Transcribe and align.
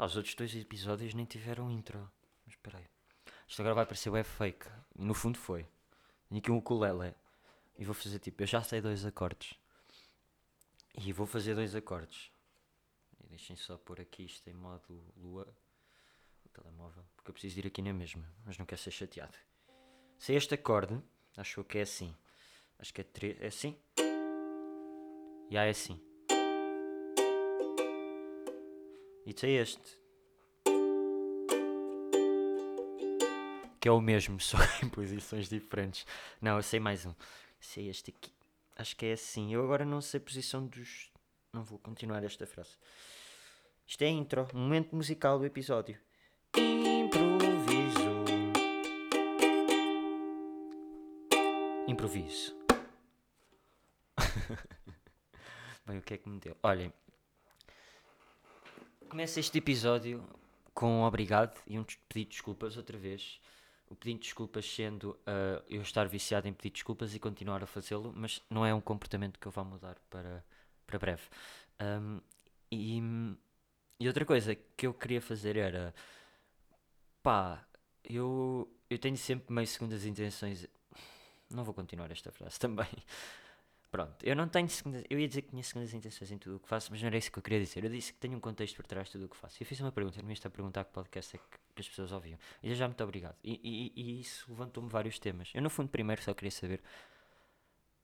Pá, 0.00 0.06
os 0.06 0.16
outros 0.16 0.34
dois 0.34 0.54
episódios 0.54 1.12
nem 1.12 1.26
tiveram 1.26 1.70
intro. 1.70 2.10
Mas 2.46 2.54
espera 2.54 2.78
aí. 2.78 2.86
Isto 3.46 3.60
agora 3.60 3.74
vai 3.74 3.84
parecer 3.84 4.08
web 4.08 4.26
fake. 4.26 4.66
No 4.98 5.12
fundo 5.12 5.36
foi. 5.36 5.66
Tenho 6.26 6.38
aqui 6.38 6.50
um 6.50 6.56
ukulele. 6.56 7.14
E 7.76 7.84
vou 7.84 7.92
fazer 7.92 8.18
tipo, 8.18 8.42
eu 8.42 8.46
já 8.46 8.62
sei 8.62 8.80
dois 8.80 9.04
acordes. 9.04 9.58
E 10.96 11.12
vou 11.12 11.26
fazer 11.26 11.54
dois 11.54 11.74
acordes. 11.74 12.32
E 13.22 13.26
deixem 13.26 13.54
só 13.56 13.76
pôr 13.76 14.00
aqui 14.00 14.24
isto 14.24 14.48
em 14.48 14.54
modo 14.54 15.04
lua. 15.18 15.46
O 16.46 16.48
telemóvel. 16.48 17.04
Porque 17.14 17.28
eu 17.28 17.34
preciso 17.34 17.58
ir 17.58 17.66
aqui 17.66 17.82
na 17.82 17.92
mesma. 17.92 18.24
Mas 18.46 18.56
não 18.56 18.64
quero 18.64 18.80
ser 18.80 18.92
chateado. 18.92 19.36
Se 20.18 20.32
é 20.32 20.36
este 20.36 20.54
acorde, 20.54 20.98
acho 21.36 21.62
que 21.62 21.76
é 21.76 21.82
assim. 21.82 22.16
Acho 22.78 22.94
que 22.94 23.02
é 23.02 23.04
três. 23.04 23.38
É 23.38 23.48
assim? 23.48 23.78
E 25.50 25.58
aí 25.58 25.66
é 25.66 25.68
assim. 25.68 26.00
E 29.30 29.46
é 29.46 29.50
este. 29.50 29.96
Que 33.80 33.88
é 33.88 33.92
o 33.92 34.00
mesmo, 34.00 34.40
só 34.42 34.58
em 34.82 34.88
posições 34.88 35.48
diferentes. 35.48 36.04
Não, 36.42 36.56
eu 36.56 36.64
sei 36.64 36.80
mais 36.80 37.06
um. 37.06 37.14
Se 37.60 37.78
é 37.80 37.84
este 37.84 38.10
aqui. 38.10 38.32
Acho 38.74 38.96
que 38.96 39.06
é 39.06 39.12
assim. 39.12 39.54
Eu 39.54 39.62
agora 39.62 39.84
não 39.84 40.00
sei 40.00 40.18
a 40.18 40.22
posição 40.22 40.66
dos. 40.66 41.12
Não 41.52 41.62
vou 41.62 41.78
continuar 41.78 42.24
esta 42.24 42.44
frase. 42.44 42.76
Isto 43.86 44.02
é 44.02 44.06
a 44.06 44.10
intro, 44.10 44.48
momento 44.52 44.96
musical 44.96 45.38
do 45.38 45.46
episódio. 45.46 45.96
Improviso. 46.56 48.00
Improviso. 51.86 52.56
Bem, 55.86 55.98
o 55.98 56.02
que 56.02 56.14
é 56.14 56.18
que 56.18 56.28
me 56.28 56.40
deu? 56.40 56.56
Olhem, 56.64 56.92
começa 59.10 59.40
este 59.40 59.58
episódio 59.58 60.24
com 60.72 61.00
um 61.00 61.02
obrigado 61.02 61.60
e 61.66 61.76
um 61.76 61.82
pedido 61.82 62.28
de 62.28 62.36
desculpas 62.36 62.76
outra 62.76 62.96
vez. 62.96 63.40
O 63.88 63.96
pedido 63.96 64.20
de 64.20 64.26
desculpas 64.26 64.64
sendo 64.64 65.10
uh, 65.10 65.60
eu 65.68 65.82
estar 65.82 66.06
viciado 66.06 66.46
em 66.46 66.52
pedir 66.52 66.70
desculpas 66.70 67.12
e 67.12 67.18
continuar 67.18 67.60
a 67.60 67.66
fazê-lo, 67.66 68.12
mas 68.14 68.40
não 68.48 68.64
é 68.64 68.72
um 68.72 68.80
comportamento 68.80 69.40
que 69.40 69.48
eu 69.48 69.50
vá 69.50 69.64
mudar 69.64 69.96
para, 70.08 70.44
para 70.86 70.98
breve. 71.00 71.24
Um, 71.82 72.20
e, 72.70 73.02
e 73.98 74.06
outra 74.06 74.24
coisa 74.24 74.54
que 74.54 74.86
eu 74.86 74.94
queria 74.94 75.20
fazer 75.20 75.56
era 75.56 75.92
pá, 77.20 77.66
eu, 78.04 78.72
eu 78.88 78.96
tenho 78.96 79.16
sempre 79.16 79.52
meio 79.52 79.66
segundas 79.66 80.06
intenções. 80.06 80.68
Não 81.50 81.64
vou 81.64 81.74
continuar 81.74 82.12
esta 82.12 82.30
frase 82.30 82.56
também. 82.60 82.86
Pronto, 83.90 84.24
eu 84.24 84.36
não 84.36 84.48
tenho 84.48 84.68
segundas, 84.68 85.02
eu 85.10 85.18
ia 85.18 85.26
dizer 85.26 85.42
que 85.42 85.50
tinha 85.50 85.62
segundas 85.64 85.92
intenções 85.92 86.30
em 86.30 86.38
tudo 86.38 86.56
o 86.56 86.60
que 86.60 86.68
faço, 86.68 86.92
mas 86.92 87.00
não 87.00 87.08
era 87.08 87.18
isso 87.18 87.30
que 87.30 87.38
eu 87.38 87.42
queria 87.42 87.58
dizer. 87.58 87.82
Eu 87.82 87.90
disse 87.90 88.12
que 88.12 88.20
tenho 88.20 88.36
um 88.36 88.40
contexto 88.40 88.76
por 88.76 88.86
trás 88.86 89.08
de 89.08 89.12
tudo 89.12 89.26
o 89.26 89.28
que 89.28 89.36
faço. 89.36 89.60
Eu 89.60 89.66
fiz 89.66 89.80
uma 89.80 89.90
pergunta, 89.90 90.22
me 90.22 90.32
está 90.32 90.48
a 90.48 90.50
perguntar 90.50 90.84
que 90.84 90.92
podcast 90.92 91.34
é 91.34 91.38
que, 91.40 91.58
que 91.74 91.80
as 91.80 91.88
pessoas 91.88 92.12
ouviam. 92.12 92.38
E 92.62 92.72
já 92.72 92.86
muito 92.86 93.02
obrigado. 93.02 93.36
E, 93.42 93.60
e, 93.64 93.92
e 94.00 94.20
isso 94.20 94.46
levantou-me 94.48 94.88
vários 94.88 95.18
temas. 95.18 95.50
Eu 95.52 95.60
no 95.60 95.68
fundo 95.68 95.88
primeiro 95.88 96.22
só 96.22 96.32
queria 96.32 96.52
saber. 96.52 96.80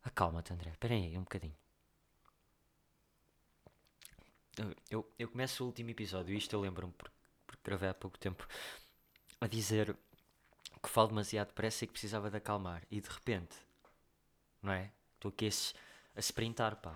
Acalma-te, 0.02 0.52
André. 0.52 0.70
Espera 0.70 0.94
aí 0.94 1.16
um 1.16 1.22
bocadinho. 1.22 1.54
Eu, 4.90 5.08
eu 5.18 5.28
começo 5.28 5.62
o 5.62 5.66
último 5.66 5.90
episódio, 5.90 6.34
e 6.34 6.38
isto 6.38 6.52
eu 6.52 6.60
lembro-me 6.60 6.92
porque, 6.94 7.14
porque 7.46 7.62
gravei 7.62 7.90
há 7.90 7.94
pouco 7.94 8.18
tempo, 8.18 8.46
a 9.40 9.46
dizer 9.46 9.94
que 10.82 10.88
falo 10.88 11.08
demasiado 11.08 11.48
depressa 11.48 11.84
e 11.84 11.86
que 11.86 11.92
precisava 11.92 12.30
de 12.30 12.38
acalmar. 12.38 12.82
E 12.90 13.00
de 13.00 13.08
repente, 13.08 13.56
não 14.62 14.72
é? 14.72 14.90
Estou 15.16 15.30
aqui 15.30 15.46
a, 15.46 16.18
a 16.18 16.20
sprintar, 16.20 16.76
pá. 16.76 16.94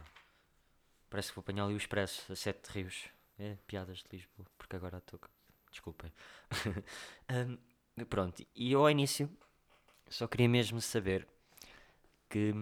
Parece 1.11 1.31
que 1.31 1.37
vou 1.37 1.43
apanhar 1.43 1.65
ali 1.65 1.75
o 1.75 1.77
expresso 1.77 2.33
a 2.33 2.37
Sete 2.37 2.69
Rios. 2.71 3.09
É, 3.39 3.57
piadas 3.67 3.99
de 3.99 4.17
Lisboa, 4.17 4.47
porque 4.57 4.77
agora 4.77 4.99
estou. 4.99 5.19
Desculpem. 5.71 6.13
um, 7.99 8.05
pronto, 8.05 8.45
e 8.55 8.73
eu 8.73 8.81
ao 8.81 8.91
início 8.91 9.31
só 10.11 10.27
queria 10.27 10.49
mesmo 10.49 10.81
saber 10.81 11.27
que, 12.29 12.53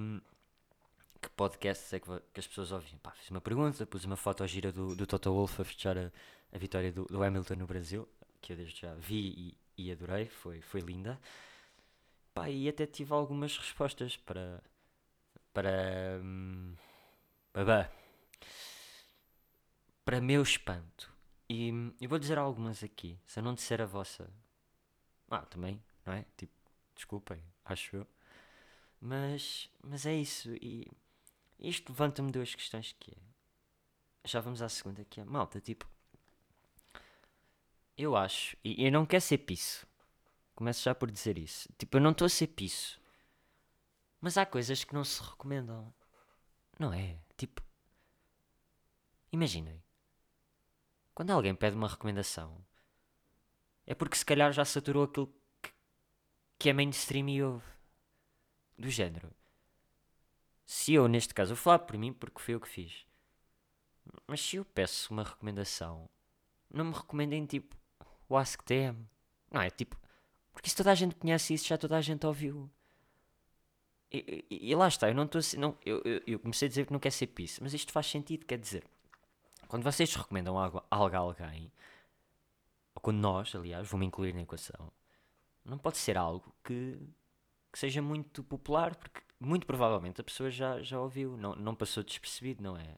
que 1.21 1.29
podcasts 1.31 1.93
é 1.93 1.99
que, 1.99 2.07
que 2.33 2.41
as 2.41 2.47
pessoas 2.47 2.71
ouviam. 2.71 2.99
Pá, 2.99 3.11
fiz 3.13 3.31
uma 3.31 3.41
pergunta, 3.41 3.87
pus 3.87 4.05
uma 4.05 4.17
foto 4.17 4.47
gira 4.47 4.71
do, 4.71 4.95
do 4.95 5.07
Toto 5.07 5.33
Wolff 5.33 5.61
a 5.61 5.65
fechar 5.65 5.97
a, 5.99 6.13
a 6.53 6.59
vitória 6.59 6.93
do, 6.93 7.07
do, 7.07 7.23
Hamilton 7.23 7.55
no 7.57 7.67
Brasil, 7.67 8.09
que 8.41 8.53
eu 8.53 8.57
desde 8.57 8.83
já 8.83 8.95
vi 8.95 9.57
e, 9.77 9.85
e 9.89 9.93
adorei, 9.93 10.27
foi, 10.27 10.61
foi 10.61 10.81
linda. 10.81 11.19
Pá, 12.35 12.49
e 12.51 12.69
até 12.69 12.87
tive 12.87 13.13
algumas 13.13 13.57
respostas 13.57 14.17
para 14.17 14.63
para. 15.59 16.21
Babá. 17.53 17.91
Para 20.05 20.21
meu 20.21 20.41
espanto. 20.41 21.13
E 21.51 21.71
eu 22.01 22.09
vou 22.09 22.19
dizer 22.19 22.39
algumas 22.39 22.85
aqui. 22.85 23.19
Se 23.27 23.41
eu 23.41 23.43
não 23.43 23.55
disser 23.55 23.81
a 23.81 23.87
vossa. 23.87 24.31
Ah, 25.29 25.45
também, 25.45 25.83
não 26.07 26.13
é? 26.13 26.25
Tipo, 26.37 26.53
desculpem, 26.95 27.43
acho 27.65 27.97
eu. 27.97 28.07
Mas, 29.01 29.69
mas 29.83 30.07
é 30.07 30.15
isso. 30.15 30.51
E 30.63 30.87
isto 31.59 31.91
levanta-me 31.91 32.31
duas 32.31 32.55
questões 32.55 32.95
que 32.99 33.11
é. 33.11 33.17
Já 34.25 34.41
vamos 34.41 34.63
à 34.63 34.69
segunda 34.69 35.05
que 35.05 35.21
é. 35.21 35.25
Malta, 35.25 35.61
tipo. 35.61 35.89
Eu 37.97 38.15
acho. 38.15 38.57
E 38.63 38.85
eu 38.85 38.93
não 38.93 39.05
quero 39.05 39.23
ser 39.23 39.39
piso. 39.39 39.85
Começo 40.55 40.85
já 40.85 40.95
por 40.95 41.11
dizer 41.11 41.37
isso. 41.37 41.69
Tipo, 41.77 41.97
eu 41.97 42.01
não 42.01 42.13
estou 42.13 42.27
a 42.27 42.29
ser 42.29 42.47
piso. 42.47 42.98
Mas 44.21 44.37
há 44.37 44.45
coisas 44.45 44.85
que 44.85 44.95
não 44.95 45.05
se 45.05 45.23
recomendam. 45.23 45.93
Não 46.79 46.93
é? 46.93 47.19
Tipo. 47.37 47.63
Imaginem. 49.33 49.83
Quando 51.15 51.31
alguém 51.31 51.55
pede 51.55 51.77
uma 51.77 51.89
recomendação, 51.89 52.65
é 53.87 53.95
porque 53.95 54.17
se 54.17 54.25
calhar 54.25 54.53
já 54.53 54.65
saturou 54.65 55.05
aquilo 55.05 55.35
que, 55.63 55.73
que 56.59 56.69
é 56.69 56.73
mainstream 56.73 57.29
e 57.29 57.43
ouve. 57.43 57.67
Do 58.77 58.89
género. 58.89 59.35
Se 60.65 60.93
eu, 60.95 61.09
neste 61.09 61.35
caso, 61.35 61.55
vou 61.55 61.63
falar 61.63 61.81
por 61.81 61.97
mim 61.99 62.13
porque 62.13 62.41
foi 62.41 62.55
eu 62.55 62.61
que 62.61 62.69
fiz. 62.69 63.07
Mas 64.27 64.41
se 64.41 64.57
eu 64.57 64.65
peço 64.65 65.13
uma 65.13 65.25
recomendação, 65.25 66.09
não 66.71 66.85
me 66.85 66.93
recomendem 66.93 67.47
tipo 67.47 67.77
o 68.29 68.37
AskTM. 68.37 69.09
Não 69.51 69.61
é 69.61 69.71
tipo. 69.71 69.99
Porque 70.53 70.69
se 70.69 70.77
toda 70.77 70.93
a 70.93 70.95
gente 70.95 71.15
conhece 71.17 71.55
isso, 71.55 71.67
já 71.67 71.79
toda 71.79 71.97
a 71.97 72.01
gente 72.01 72.27
ouviu. 72.27 72.71
E, 74.11 74.45
e, 74.51 74.71
e, 74.71 74.75
lá 74.75 74.89
está, 74.89 75.09
eu 75.09 75.15
não 75.15 75.25
estou 75.25 75.41
não, 75.59 75.77
eu, 75.85 76.01
eu, 76.03 76.23
eu, 76.27 76.39
comecei 76.39 76.67
a 76.67 76.69
dizer 76.69 76.87
que 76.87 76.93
não 76.93 76.99
quer 76.99 77.13
ser 77.13 77.27
piso, 77.27 77.61
mas 77.63 77.75
isto 77.75 77.93
faz 77.93 78.07
sentido, 78.07 78.47
quer 78.47 78.59
dizer, 78.59 78.83
quando 79.69 79.83
vocês 79.83 80.15
recomendam 80.15 80.59
algo, 80.59 80.83
algo 80.91 81.15
a 81.15 81.19
alguém, 81.19 81.71
ou 82.95 83.03
quando 83.03 83.19
nós, 83.19 83.55
aliás, 83.55 83.87
vou-me 83.87 84.07
incluir 84.07 84.33
na 84.35 84.41
equação, 84.41 84.91
não 85.63 85.77
pode 85.77 85.99
ser 85.99 86.17
algo 86.17 86.55
que, 86.65 86.99
que 87.71 87.79
seja 87.79 88.01
muito 88.01 88.43
popular, 88.43 88.97
porque 88.97 89.21
muito 89.39 89.67
provavelmente 89.67 90.23
a 90.23 90.25
pessoa 90.25 90.51
já, 90.51 90.83
já 90.83 90.99
ouviu, 90.99 91.37
não, 91.37 91.55
não 91.55 91.75
passou 91.75 92.03
despercebido, 92.03 92.63
não 92.63 92.79
é? 92.79 92.97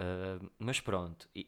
Uh, 0.00 0.50
mas 0.58 0.80
pronto, 0.80 1.28
e, 1.34 1.46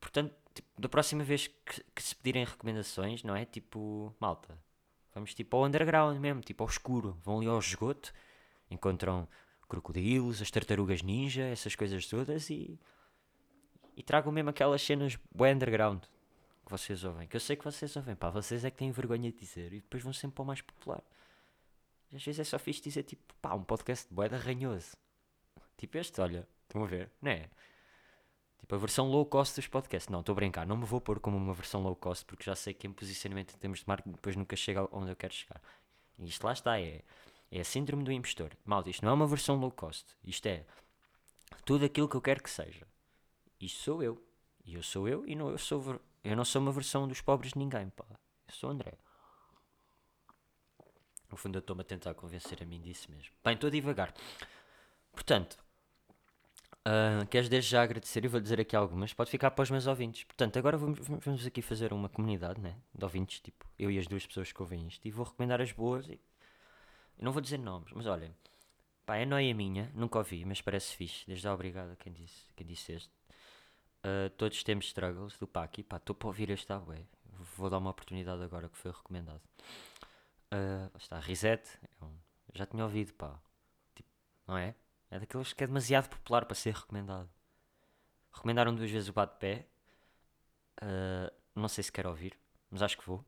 portanto, 0.00 0.34
tipo, 0.52 0.68
da 0.80 0.88
próxima 0.88 1.22
vez 1.22 1.46
que, 1.46 1.84
que 1.94 2.02
se 2.02 2.16
pedirem 2.16 2.44
recomendações, 2.44 3.22
não 3.22 3.36
é? 3.36 3.44
Tipo, 3.44 4.12
malta 4.18 4.58
Vamos 5.18 5.34
tipo 5.34 5.56
ao 5.56 5.64
underground 5.64 6.16
mesmo, 6.20 6.40
tipo 6.42 6.62
ao 6.62 6.70
escuro. 6.70 7.18
Vão 7.24 7.38
ali 7.38 7.48
ao 7.48 7.58
esgoto, 7.58 8.14
encontram 8.70 9.26
crocodilos, 9.68 10.40
as 10.40 10.48
tartarugas 10.48 11.02
ninja, 11.02 11.42
essas 11.42 11.74
coisas 11.74 12.06
todas 12.06 12.48
e. 12.50 12.78
E 13.96 14.02
tragam 14.04 14.30
mesmo 14.30 14.50
aquelas 14.50 14.80
cenas 14.80 15.18
bem 15.34 15.54
underground 15.54 16.04
que 16.64 16.70
vocês 16.70 17.02
ouvem. 17.02 17.26
Que 17.26 17.34
eu 17.34 17.40
sei 17.40 17.56
que 17.56 17.64
vocês 17.64 17.96
ouvem, 17.96 18.14
pá, 18.14 18.30
vocês 18.30 18.64
é 18.64 18.70
que 18.70 18.76
têm 18.76 18.92
vergonha 18.92 19.32
de 19.32 19.36
dizer 19.36 19.72
e 19.72 19.80
depois 19.80 20.04
vão 20.04 20.12
sempre 20.12 20.36
para 20.36 20.42
o 20.44 20.46
mais 20.46 20.60
popular. 20.60 21.02
Às 22.14 22.24
vezes 22.24 22.38
é 22.38 22.44
só 22.44 22.60
fixe 22.60 22.80
dizer 22.80 23.02
tipo, 23.02 23.34
pá, 23.42 23.54
um 23.54 23.64
podcast 23.64 24.06
bué 24.14 24.28
de 24.28 24.36
arranhoso. 24.36 24.96
Tipo 25.76 25.98
este, 25.98 26.20
olha, 26.20 26.46
estão 26.62 26.84
a 26.84 26.86
ver, 26.86 27.10
não 27.20 27.32
é? 27.32 27.50
Tipo, 28.60 28.74
a 28.74 28.78
versão 28.78 29.08
low 29.08 29.24
cost 29.24 29.56
dos 29.56 29.66
podcasts. 29.66 30.08
Não, 30.08 30.20
estou 30.20 30.32
a 30.32 30.36
brincar. 30.36 30.66
Não 30.66 30.76
me 30.76 30.84
vou 30.84 31.00
pôr 31.00 31.20
como 31.20 31.36
uma 31.36 31.54
versão 31.54 31.82
low 31.82 31.96
cost 31.96 32.24
porque 32.24 32.44
já 32.44 32.54
sei 32.54 32.74
que 32.74 32.86
em 32.86 32.92
posicionamento 32.92 33.54
em 33.54 33.58
termos 33.58 33.80
de 33.80 33.84
marketing 33.88 34.12
depois 34.12 34.36
nunca 34.36 34.56
chega 34.56 34.88
onde 34.92 35.10
eu 35.10 35.16
quero 35.16 35.34
chegar. 35.34 35.60
E 36.18 36.28
isto 36.28 36.44
lá 36.44 36.52
está. 36.52 36.80
É, 36.80 37.02
é 37.50 37.60
a 37.60 37.64
síndrome 37.64 38.04
do 38.04 38.12
impostor. 38.12 38.50
Malta, 38.64 38.90
isto 38.90 39.04
não 39.04 39.12
é 39.12 39.14
uma 39.14 39.26
versão 39.26 39.56
low 39.56 39.70
cost. 39.70 40.06
Isto 40.24 40.46
é 40.46 40.64
tudo 41.64 41.84
aquilo 41.84 42.08
que 42.08 42.16
eu 42.16 42.20
quero 42.20 42.42
que 42.42 42.50
seja. 42.50 42.86
Isto 43.60 43.82
sou 43.82 44.02
eu. 44.02 44.22
E 44.64 44.74
eu 44.74 44.82
sou 44.82 45.08
eu 45.08 45.26
e 45.26 45.34
não, 45.34 45.50
eu, 45.50 45.58
sou, 45.58 45.98
eu 46.22 46.36
não 46.36 46.44
sou 46.44 46.60
uma 46.60 46.72
versão 46.72 47.08
dos 47.08 47.20
pobres 47.22 47.52
de 47.52 47.58
ninguém, 47.58 47.88
pá. 47.88 48.04
Eu 48.10 48.54
sou 48.54 48.70
André. 48.70 48.92
No 51.30 51.36
fundo 51.36 51.56
eu 51.56 51.60
estou-me 51.60 51.82
a 51.82 51.84
tentar 51.84 52.14
convencer 52.14 52.62
a 52.62 52.66
mim 52.66 52.80
disso 52.80 53.10
mesmo. 53.10 53.32
Bem, 53.44 53.54
estou 53.54 53.68
a 53.68 53.70
divagar. 53.70 54.14
Portanto, 55.12 55.58
Uh, 56.86 57.26
queres 57.26 57.48
desde 57.48 57.70
já 57.70 57.82
agradecer 57.82 58.24
e 58.24 58.28
vou 58.28 58.40
dizer 58.40 58.60
aqui 58.60 58.74
algumas, 58.74 59.12
pode 59.12 59.30
ficar 59.30 59.50
para 59.50 59.62
os 59.62 59.70
meus 59.70 59.86
ouvintes. 59.86 60.24
Portanto, 60.24 60.58
agora 60.58 60.78
vamos, 60.78 61.00
vamos 61.00 61.46
aqui 61.46 61.60
fazer 61.60 61.92
uma 61.92 62.08
comunidade 62.08 62.60
né, 62.60 62.76
de 62.94 63.04
ouvintes, 63.04 63.40
tipo 63.40 63.66
eu 63.78 63.90
e 63.90 63.98
as 63.98 64.06
duas 64.06 64.26
pessoas 64.26 64.52
que 64.52 64.62
ouvem 64.62 64.86
isto, 64.86 65.06
e 65.06 65.10
vou 65.10 65.26
recomendar 65.26 65.60
as 65.60 65.72
boas. 65.72 66.08
E... 66.08 66.12
Eu 67.18 67.24
não 67.24 67.32
vou 67.32 67.42
dizer 67.42 67.58
nomes, 67.58 67.92
mas 67.92 68.06
olhem, 68.06 68.34
pá, 69.04 69.16
é 69.16 69.26
noia 69.26 69.54
minha, 69.54 69.90
nunca 69.94 70.18
ouvi, 70.18 70.44
mas 70.44 70.62
parece 70.62 70.96
fixe. 70.96 71.26
Desde 71.26 71.42
já 71.42 71.52
obrigado 71.52 71.90
a 71.90 71.96
quem 71.96 72.12
disse, 72.12 72.46
quem 72.56 72.66
disse 72.66 72.92
este. 72.92 73.12
Uh, 73.98 74.30
todos 74.36 74.62
temos 74.62 74.86
struggles 74.86 75.36
do 75.38 75.46
Paki. 75.46 75.82
Pá, 75.82 75.96
estou 75.96 76.14
para 76.14 76.28
ouvir 76.28 76.50
este 76.50 76.72
ué. 76.72 77.04
Vou 77.56 77.68
dar 77.68 77.78
uma 77.78 77.90
oportunidade 77.90 78.42
agora 78.42 78.68
que 78.68 78.76
foi 78.76 78.92
recomendado. 78.92 79.42
Uh, 80.52 80.96
está, 80.96 81.18
Reset. 81.20 81.68
Eu 82.00 82.10
já 82.54 82.64
tinha 82.66 82.84
ouvido, 82.84 83.12
pá. 83.14 83.38
Tipo, 83.94 84.08
não 84.46 84.56
é? 84.56 84.74
É 85.10 85.18
daqueles 85.18 85.52
que 85.52 85.64
é 85.64 85.66
demasiado 85.66 86.08
popular 86.08 86.44
para 86.44 86.54
ser 86.54 86.74
recomendado. 86.74 87.28
Recomendaram 88.32 88.74
duas 88.74 88.90
vezes 88.90 89.08
o 89.08 89.12
bate-pé. 89.12 89.66
Uh, 90.82 91.32
não 91.54 91.68
sei 91.68 91.82
se 91.82 91.90
quero 91.90 92.08
ouvir, 92.08 92.38
mas 92.70 92.82
acho 92.82 92.96
que 92.98 93.06
vou. 93.06 93.24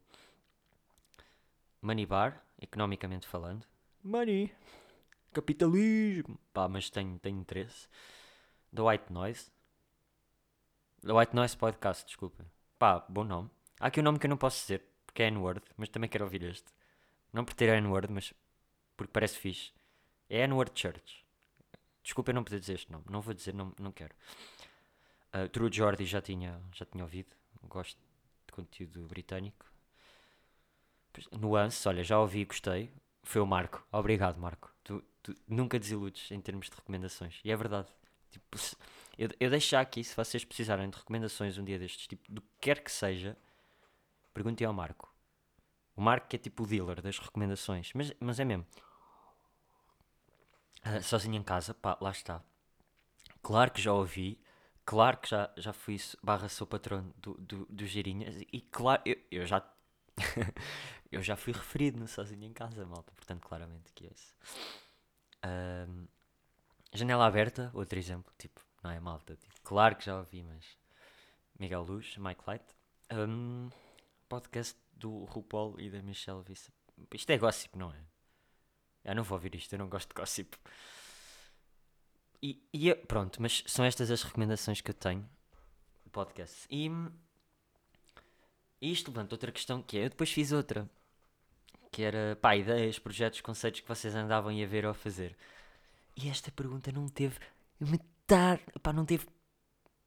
Money 1.82 2.06
Bar, 2.06 2.44
economicamente 2.60 3.26
falando. 3.26 3.66
Money. 4.04 4.54
Capitalismo. 5.32 6.38
Pá, 6.52 6.68
mas 6.68 6.90
tenho, 6.90 7.18
tenho 7.18 7.40
interesse. 7.40 7.88
The 8.74 8.82
White 8.82 9.12
Noise. 9.12 9.50
The 11.02 11.12
White 11.12 11.34
Noise 11.34 11.56
Podcast, 11.56 12.04
desculpa. 12.04 12.44
Pá, 12.78 13.04
bom 13.08 13.24
nome. 13.24 13.50
Há 13.80 13.86
aqui 13.86 14.00
um 14.00 14.02
nome 14.02 14.18
que 14.18 14.26
eu 14.26 14.30
não 14.30 14.36
posso 14.36 14.60
dizer, 14.60 14.84
porque 15.06 15.22
é 15.22 15.26
N-word, 15.28 15.62
mas 15.76 15.88
também 15.88 16.10
quero 16.10 16.24
ouvir 16.24 16.42
este. 16.42 16.70
Não 17.32 17.44
por 17.44 17.54
ter 17.54 17.70
N-word, 17.70 18.12
mas 18.12 18.34
porque 18.96 19.12
parece 19.12 19.38
fixe. 19.38 19.72
É 20.28 20.40
N-word 20.44 20.78
Church. 20.78 21.24
Desculpa 22.02 22.30
eu 22.30 22.34
não 22.34 22.44
poder 22.44 22.60
dizer 22.60 22.74
este 22.74 22.90
nome. 22.90 23.04
Não 23.08 23.20
vou 23.20 23.34
dizer, 23.34 23.54
não, 23.54 23.72
não 23.78 23.92
quero. 23.92 24.14
Uh, 25.34 25.48
True 25.48 25.70
Jordi 25.72 26.04
já 26.06 26.20
tinha, 26.20 26.60
já 26.72 26.84
tinha 26.84 27.04
ouvido. 27.04 27.34
Gosto 27.64 27.98
de 28.46 28.52
conteúdo 28.52 29.06
britânico. 29.06 29.66
Nuance, 31.32 31.86
olha, 31.88 32.02
já 32.02 32.18
ouvi 32.18 32.40
e 32.40 32.44
gostei. 32.44 32.90
Foi 33.22 33.40
o 33.40 33.46
Marco. 33.46 33.86
Obrigado, 33.92 34.38
Marco. 34.38 34.72
Tu, 34.82 35.02
tu, 35.22 35.36
nunca 35.46 35.78
desiludes 35.78 36.30
em 36.30 36.40
termos 36.40 36.68
de 36.68 36.76
recomendações. 36.76 37.40
E 37.44 37.50
é 37.50 37.56
verdade. 37.56 37.88
Tipo, 38.30 38.58
se, 38.58 38.76
eu, 39.18 39.28
eu 39.38 39.50
deixo 39.50 39.76
aqui, 39.76 40.02
se 40.02 40.16
vocês 40.16 40.44
precisarem 40.44 40.88
de 40.88 40.96
recomendações 40.96 41.58
um 41.58 41.64
dia 41.64 41.78
destes, 41.78 42.06
tipo, 42.06 42.32
do 42.32 42.40
que 42.40 42.48
quer 42.60 42.82
que 42.82 42.90
seja, 42.90 43.36
perguntem 44.32 44.66
ao 44.66 44.72
Marco. 44.72 45.12
O 45.94 46.00
Marco 46.00 46.28
que 46.28 46.36
é 46.36 46.38
tipo 46.38 46.62
o 46.62 46.66
dealer 46.66 47.02
das 47.02 47.18
recomendações. 47.18 47.92
Mas, 47.94 48.12
mas 48.18 48.40
é 48.40 48.44
mesmo. 48.44 48.66
Uh, 50.84 51.02
sozinho 51.02 51.36
em 51.36 51.42
casa, 51.42 51.74
pá, 51.74 51.96
lá 52.00 52.10
está. 52.10 52.42
Claro 53.42 53.70
que 53.70 53.80
já 53.80 53.92
ouvi. 53.92 54.40
Claro 54.84 55.18
que 55.18 55.28
já, 55.28 55.50
já 55.56 55.72
fui 55.72 55.98
barra 56.22 56.48
sou 56.48 56.66
patrono 56.66 57.14
do, 57.18 57.34
do, 57.34 57.66
do 57.66 57.86
Girinhas. 57.86 58.36
E 58.52 58.60
claro, 58.60 59.02
eu, 59.04 59.16
eu 59.30 59.46
já 59.46 59.62
eu 61.12 61.22
já 61.22 61.36
fui 61.36 61.52
referido 61.52 61.98
no 61.98 62.08
Sozinho 62.08 62.44
em 62.44 62.52
Casa, 62.52 62.84
malta, 62.86 63.12
portanto, 63.14 63.46
claramente 63.46 63.92
que 63.94 64.06
é 64.06 64.10
isso. 64.10 64.34
Janela 66.92 67.26
aberta, 67.26 67.70
outro 67.72 67.98
exemplo, 67.98 68.32
tipo, 68.36 68.60
não 68.82 68.90
é 68.90 68.98
malta? 68.98 69.36
Tipo, 69.36 69.54
claro 69.62 69.94
que 69.94 70.04
já 70.04 70.18
ouvi, 70.18 70.42
mas 70.42 70.76
Miguel 71.58 71.82
Luz, 71.82 72.16
Mike 72.16 72.42
Light, 72.46 72.64
um, 73.12 73.70
podcast 74.28 74.76
do 74.92 75.24
RuPaul 75.24 75.80
e 75.80 75.88
da 75.88 76.02
Michelle 76.02 76.42
Vissa. 76.42 76.72
Isto 77.14 77.30
é 77.30 77.38
gossip, 77.38 77.78
não 77.78 77.92
é? 77.92 78.04
Eu 79.04 79.14
não 79.14 79.22
vou 79.22 79.36
ouvir 79.36 79.54
isto, 79.54 79.72
eu 79.72 79.78
não 79.78 79.88
gosto 79.88 80.08
de 80.08 80.14
gossip. 80.14 80.56
E, 82.42 82.62
e 82.72 82.94
pronto, 82.94 83.40
mas 83.40 83.62
são 83.66 83.84
estas 83.84 84.10
as 84.10 84.22
recomendações 84.22 84.80
que 84.80 84.90
eu 84.90 84.94
tenho 84.94 85.28
do 86.04 86.10
podcast. 86.10 86.66
E 86.70 86.88
e 88.80 88.90
isto 88.90 89.10
levanta 89.10 89.34
outra 89.34 89.52
questão 89.52 89.82
que 89.82 89.98
é, 89.98 90.06
eu 90.06 90.10
depois 90.10 90.32
fiz 90.32 90.52
outra, 90.52 90.88
que 91.92 92.02
era, 92.02 92.36
pá, 92.40 92.56
ideias, 92.56 92.98
projetos, 92.98 93.40
conceitos 93.42 93.80
que 93.80 93.88
vocês 93.88 94.14
andavam 94.14 94.50
a 94.50 94.66
ver 94.66 94.86
ou 94.86 94.92
a 94.92 94.94
fazer. 94.94 95.36
E 96.16 96.28
esta 96.30 96.50
pergunta 96.50 96.90
não 96.90 97.06
teve 97.06 97.38
metade, 97.78 98.62
pá, 98.82 98.92
não 98.92 99.04
teve 99.04 99.26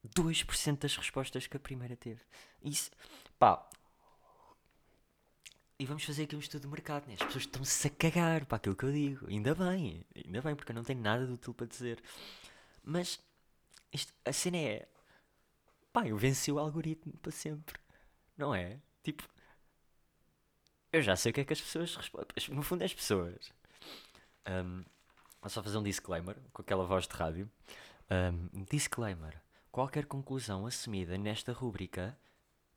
2% 0.04 0.78
das 0.78 0.96
respostas 0.96 1.46
que 1.46 1.56
a 1.56 1.60
primeira 1.60 1.96
teve. 1.96 2.20
Isso, 2.62 2.90
pá. 3.38 3.68
E 5.78 5.86
vamos 5.86 6.04
fazer 6.04 6.24
aqui 6.24 6.36
um 6.36 6.38
estudo 6.40 6.62
de 6.62 6.68
mercado, 6.68 7.06
né? 7.06 7.14
As 7.14 7.22
pessoas 7.26 7.44
estão-se 7.44 7.86
a 7.86 7.90
cagar 7.90 8.46
para 8.46 8.56
aquilo 8.56 8.76
que 8.76 8.84
eu 8.84 8.92
digo. 8.92 9.26
Ainda 9.28 9.54
bem, 9.54 10.04
ainda 10.14 10.40
bem, 10.40 10.54
porque 10.54 10.70
eu 10.70 10.76
não 10.76 10.84
tenho 10.84 11.00
nada 11.00 11.26
de 11.26 11.32
útil 11.32 11.52
para 11.52 11.66
dizer. 11.66 12.00
Mas, 12.82 13.18
isto, 13.92 14.12
a 14.24 14.32
cena 14.32 14.56
é, 14.56 14.88
pá, 15.92 16.06
eu 16.06 16.16
venci 16.16 16.52
o 16.52 16.60
algoritmo 16.60 17.12
para 17.14 17.32
sempre. 17.32 17.76
Não 18.36 18.54
é? 18.54 18.78
Tipo, 19.02 19.28
eu 20.92 21.02
já 21.02 21.16
sei 21.16 21.30
o 21.30 21.34
que 21.34 21.40
é 21.40 21.44
que 21.44 21.52
as 21.52 21.60
pessoas 21.60 21.96
respondem. 21.96 22.28
No 22.50 22.62
fundo, 22.62 22.82
é 22.82 22.84
as 22.84 22.94
pessoas. 22.94 23.52
Um, 24.48 24.84
vou 25.40 25.50
só 25.50 25.60
fazer 25.60 25.76
um 25.76 25.82
disclaimer 25.82 26.36
com 26.52 26.62
aquela 26.62 26.84
voz 26.84 27.08
de 27.08 27.14
rádio. 27.14 27.50
Um, 28.08 28.64
disclaimer: 28.64 29.42
qualquer 29.72 30.06
conclusão 30.06 30.66
assumida 30.66 31.18
nesta 31.18 31.52
rúbrica 31.52 32.16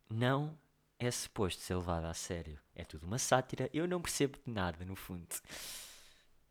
não 0.10 0.58
é 1.00 1.12
suposto 1.12 1.62
ser 1.62 1.76
levada 1.76 2.10
a 2.10 2.14
sério. 2.14 2.60
É 2.76 2.84
tudo 2.84 3.06
uma 3.06 3.18
sátira. 3.18 3.70
Eu 3.74 3.88
não 3.88 4.02
percebo 4.02 4.38
de 4.46 4.52
nada, 4.52 4.84
no 4.86 4.96
fundo. 4.96 5.28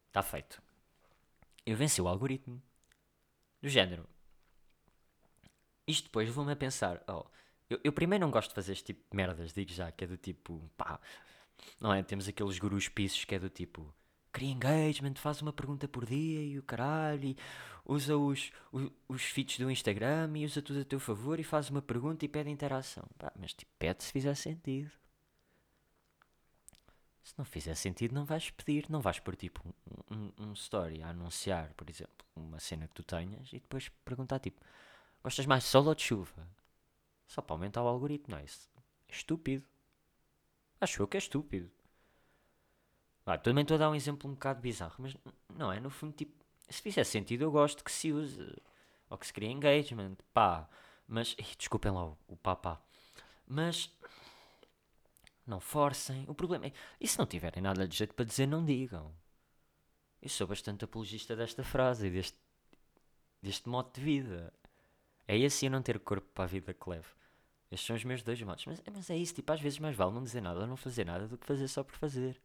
Está 0.09 0.23
feito. 0.23 0.63
Eu 1.65 1.77
venci 1.77 2.01
o 2.01 2.09
algoritmo. 2.09 2.63
Do 3.61 3.69
género. 3.69 4.09
Isto 5.87 6.05
depois 6.05 6.29
levou-me 6.29 6.53
a 6.53 6.57
pensar: 6.57 7.03
oh, 7.09 7.25
eu, 7.69 7.81
eu, 7.83 7.93
primeiro 7.93 8.25
não 8.25 8.31
gosto 8.31 8.51
de 8.51 8.55
fazer 8.55 8.73
este 8.73 8.85
tipo 8.85 9.03
de 9.11 9.17
merdas, 9.17 9.53
digo 9.53 9.73
já, 9.73 9.91
que 9.91 10.05
é 10.05 10.07
do 10.07 10.17
tipo, 10.17 10.71
pá, 10.77 11.01
não 11.81 11.93
é? 11.93 12.03
Temos 12.03 12.29
aqueles 12.29 12.59
gurus 12.59 12.89
pissos 12.89 13.25
que 13.25 13.35
é 13.35 13.39
do 13.39 13.49
tipo, 13.49 13.93
cria 14.37 14.53
engagement, 14.53 15.15
faz 15.15 15.41
uma 15.41 15.53
pergunta 15.53 15.89
por 15.89 16.05
dia 16.05 16.43
e 16.43 16.59
o 16.59 16.63
caralho, 16.63 17.25
e 17.25 17.37
usa 17.87 18.19
os, 18.19 18.53
os, 18.71 18.91
os 19.09 19.23
feeds 19.23 19.59
do 19.59 19.71
Instagram 19.71 20.31
e 20.37 20.45
usa 20.45 20.61
tudo 20.61 20.81
a 20.81 20.85
teu 20.85 21.01
favor 21.01 21.41
e 21.41 21.43
faz 21.43 21.71
uma 21.71 21.81
pergunta 21.81 22.23
e 22.23 22.29
pede 22.29 22.51
interação. 22.51 23.05
Mas 23.41 23.55
tipo, 23.55 23.73
pede 23.79 24.05
se 24.05 24.13
fizer 24.13 24.35
sentido. 24.35 24.91
Se 27.23 27.33
não 27.39 27.47
fizer 27.47 27.75
sentido, 27.75 28.15
não 28.15 28.27
vais 28.27 28.51
pedir, 28.51 28.91
não 28.91 29.01
vais 29.01 29.19
pôr 29.19 29.35
tipo 29.35 29.75
um, 30.11 30.31
um, 30.39 30.53
story 30.53 31.03
a 31.03 31.09
anunciar, 31.09 31.73
por 31.73 31.89
exemplo, 31.89 32.27
uma 32.37 32.61
cena 32.61 32.87
que 32.87 32.95
tu 32.95 33.03
tenhas 33.03 33.49
e 33.55 33.59
depois 33.59 33.89
perguntar 34.05 34.39
tipo, 34.39 34.61
gostas 35.25 35.47
mais 35.47 35.65
de 35.65 35.71
sol 35.71 35.87
ou 35.87 35.95
de 35.95 36.03
chuva? 36.03 36.47
Só 37.27 37.41
para 37.41 37.55
aumentar 37.55 37.83
o 37.83 37.89
algoritmo, 37.89 38.35
não 38.35 38.39
é 38.39 38.45
isso? 38.45 38.69
Estúpido. 39.09 39.65
Acho 40.79 41.03
eu 41.03 41.09
que 41.09 41.17
é 41.17 41.19
estúpido. 41.19 41.71
Ah, 43.27 43.37
também 43.37 43.63
estou 43.63 43.75
a 43.75 43.79
dar 43.79 43.91
um 43.91 43.95
exemplo 43.95 44.31
um 44.31 44.35
bocado 44.35 44.61
bizarro, 44.61 44.95
mas 44.99 45.17
não 45.53 45.73
é, 45.73 45.81
no 45.81 45.91
fundo, 45.91 46.13
tipo, 46.13 46.33
se 46.69 46.81
fizer 46.81 47.03
sentido, 47.05 47.43
eu 47.43 47.51
gosto 47.51 47.83
que 47.83 47.91
se 47.91 48.13
use, 48.13 48.41
ou 49.11 49.19
que 49.19 49.27
se 49.27 49.33
crie 49.33 49.51
engagement, 49.51 50.17
pá, 50.33 50.69
mas, 51.09 51.33
ih, 51.39 51.57
desculpem 51.59 51.91
lá 51.91 52.07
o, 52.07 52.19
o 52.29 52.37
pá, 52.37 52.55
pá, 52.55 52.81
mas, 53.47 53.91
não 55.45 55.59
forcem, 55.59 56.25
o 56.29 56.35
problema 56.35 56.67
é, 56.67 56.73
e 57.01 57.09
se 57.09 57.19
não 57.19 57.27
tiverem 57.27 57.63
nada 57.63 57.87
de 57.89 57.97
jeito 57.97 58.15
para 58.15 58.25
dizer, 58.25 58.47
não 58.47 58.65
digam. 58.65 59.13
Eu 60.23 60.29
sou 60.29 60.47
bastante 60.47 60.85
apologista 60.85 61.37
desta 61.37 61.63
frase, 61.65 62.11
deste, 62.11 62.39
deste 63.43 63.69
modo 63.69 63.93
de 63.93 64.01
vida. 64.01 64.53
É 65.29 65.37
esse 65.37 65.67
eu 65.67 65.71
não 65.71 65.83
ter 65.83 65.99
corpo 66.01 66.29
para 66.33 66.45
a 66.45 66.49
vida 66.49 66.73
que 66.75 66.91
levo. 66.91 67.15
Estes 67.71 67.87
são 67.87 67.97
os 67.97 68.05
meus 68.05 68.23
dois 68.23 68.41
modos. 68.43 68.65
Mas, 68.67 68.83
mas 68.93 69.11
é 69.11 69.17
isso, 69.17 69.35
tipo, 69.35 69.53
às 69.53 69.61
vezes 69.61 69.79
mais 69.79 69.97
vale 69.97 70.13
não 70.13 70.23
dizer 70.23 70.41
nada 70.41 70.61
ou 70.61 70.67
não 70.67 70.77
fazer 70.77 71.05
nada 71.05 71.29
do 71.29 71.39
que 71.39 71.47
fazer 71.47 71.69
só 71.69 71.85
por 71.85 71.97
fazer. 71.97 72.41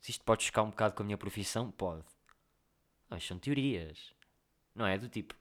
Se 0.00 0.10
isto 0.10 0.24
pode 0.24 0.44
chocar 0.44 0.64
um 0.64 0.70
bocado 0.70 0.94
com 0.94 1.02
a 1.02 1.06
minha 1.06 1.18
profissão, 1.18 1.70
pode. 1.70 2.04
Mas 3.08 3.24
são 3.24 3.38
teorias. 3.38 4.14
Não 4.74 4.86
é? 4.86 4.98
Do 4.98 5.08
tipo. 5.08 5.34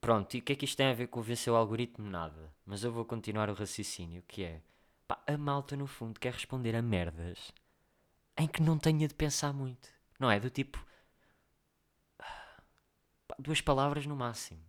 Pronto, 0.00 0.34
e 0.34 0.40
o 0.40 0.42
que 0.42 0.52
é 0.52 0.56
que 0.56 0.64
isto 0.64 0.76
tem 0.76 0.86
a 0.86 0.94
ver 0.94 1.08
com 1.08 1.20
vencer 1.20 1.52
o 1.52 1.56
algoritmo? 1.56 2.08
Nada. 2.08 2.54
Mas 2.64 2.84
eu 2.84 2.92
vou 2.92 3.04
continuar 3.04 3.50
o 3.50 3.54
raciocínio, 3.54 4.22
que 4.26 4.44
é. 4.44 4.62
Pá, 5.06 5.22
a 5.26 5.36
malta 5.36 5.76
no 5.76 5.86
fundo 5.86 6.20
quer 6.20 6.32
responder 6.32 6.74
a 6.74 6.82
merdas 6.82 7.52
em 8.36 8.46
que 8.46 8.62
não 8.62 8.78
tenha 8.78 9.06
de 9.06 9.14
pensar 9.14 9.52
muito. 9.52 9.88
Não 10.18 10.30
é? 10.30 10.40
Do 10.40 10.48
tipo. 10.50 10.84
Pá, 13.28 13.36
duas 13.38 13.60
palavras 13.60 14.06
no 14.06 14.16
máximo. 14.16 14.60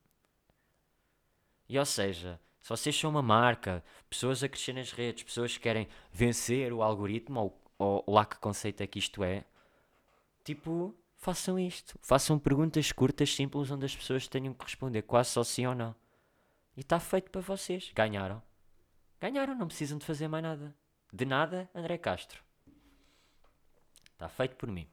E 1.70 1.80
ou 1.80 1.86
seja, 1.86 2.40
se 2.60 2.70
vocês 2.70 2.98
são 3.00 3.10
uma 3.10 3.22
marca, 3.22 3.84
pessoas 4.10 4.44
a 4.44 4.50
crescer 4.50 4.74
nas 4.74 4.92
redes, 4.92 5.24
pessoas 5.24 5.54
que 5.54 5.64
querem 5.64 5.88
vencer 6.12 6.74
o 6.74 6.84
algoritmo, 6.84 7.40
ou, 7.40 7.61
ou 7.82 8.04
lá 8.08 8.26
que 8.26 8.38
conceito 8.38 8.82
é 8.82 8.88
que 8.88 9.00
isto 9.00 9.24
é, 9.24 9.44
tipo, 10.44 10.96
façam 11.18 11.58
isto. 11.58 11.98
Façam 12.02 12.38
perguntas 12.38 12.92
curtas, 12.92 13.34
simples, 13.34 13.72
onde 13.72 13.86
as 13.86 13.96
pessoas 13.96 14.28
tenham 14.28 14.54
que 14.54 14.64
responder 14.64 15.02
quase 15.02 15.32
só 15.32 15.44
sim 15.44 15.66
ou 15.66 15.74
não. 15.74 15.96
E 16.78 16.82
está 16.82 17.00
feito 17.00 17.32
para 17.32 17.42
vocês. 17.42 17.92
Ganharam. 17.96 18.42
Ganharam, 19.20 19.56
não 19.56 19.68
precisam 19.68 19.98
de 19.98 20.06
fazer 20.06 20.28
mais 20.28 20.44
nada. 20.44 20.76
De 21.12 21.26
nada, 21.26 21.70
André 21.74 21.98
Castro. 21.98 22.44
Está 24.14 24.30
feito 24.30 24.56
por 24.56 24.70
mim. 24.70 24.88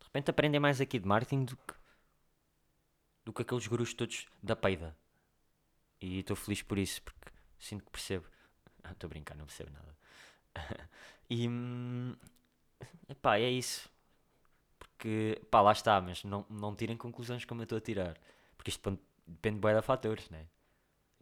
De 0.00 0.04
repente 0.06 0.30
aprendem 0.30 0.60
mais 0.60 0.80
aqui 0.80 0.98
de 0.98 1.06
marketing 1.06 1.44
do 1.44 1.56
que, 1.56 1.74
do 3.24 3.32
que 3.32 3.42
aqueles 3.42 3.66
gurus 3.66 3.94
todos 3.94 4.26
da 4.42 4.56
peida. 4.56 4.96
E 6.00 6.18
estou 6.18 6.36
feliz 6.36 6.62
por 6.62 6.78
isso, 6.78 7.00
porque 7.02 7.30
sinto 7.58 7.84
que 7.84 7.90
percebo. 7.90 8.26
Estou 8.90 9.08
a 9.08 9.10
brincar, 9.10 9.36
não 9.36 9.46
percebo 9.46 9.70
nada. 9.72 9.96
e 11.28 11.48
hum, 11.48 12.14
pá, 13.20 13.38
é 13.38 13.50
isso. 13.50 13.88
Porque 14.78 15.40
pá, 15.50 15.60
lá 15.60 15.72
está, 15.72 16.00
mas 16.00 16.24
não, 16.24 16.44
não 16.48 16.74
tirem 16.74 16.96
conclusões 16.96 17.44
como 17.44 17.60
eu 17.60 17.64
estou 17.64 17.78
a 17.78 17.80
tirar. 17.80 18.18
Porque 18.56 18.70
isto 18.70 18.98
depende 19.26 19.58
bem 19.58 19.74
de 19.74 19.82
fatores, 19.82 20.28
né? 20.30 20.46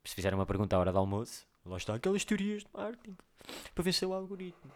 Se 0.05 0.15
fizer 0.15 0.35
uma 0.35 0.47
pergunta 0.47 0.77
à 0.77 0.79
hora 0.79 0.93
do 0.93 0.99
almoço, 0.99 1.47
lá 1.65 1.77
está 1.77 1.95
aquelas 1.95 2.25
teorias 2.25 2.63
de 2.63 2.69
marketing 2.73 3.17
para 3.75 3.85
vencer 3.85 4.07
o 4.07 4.13
algoritmo. 4.13 4.71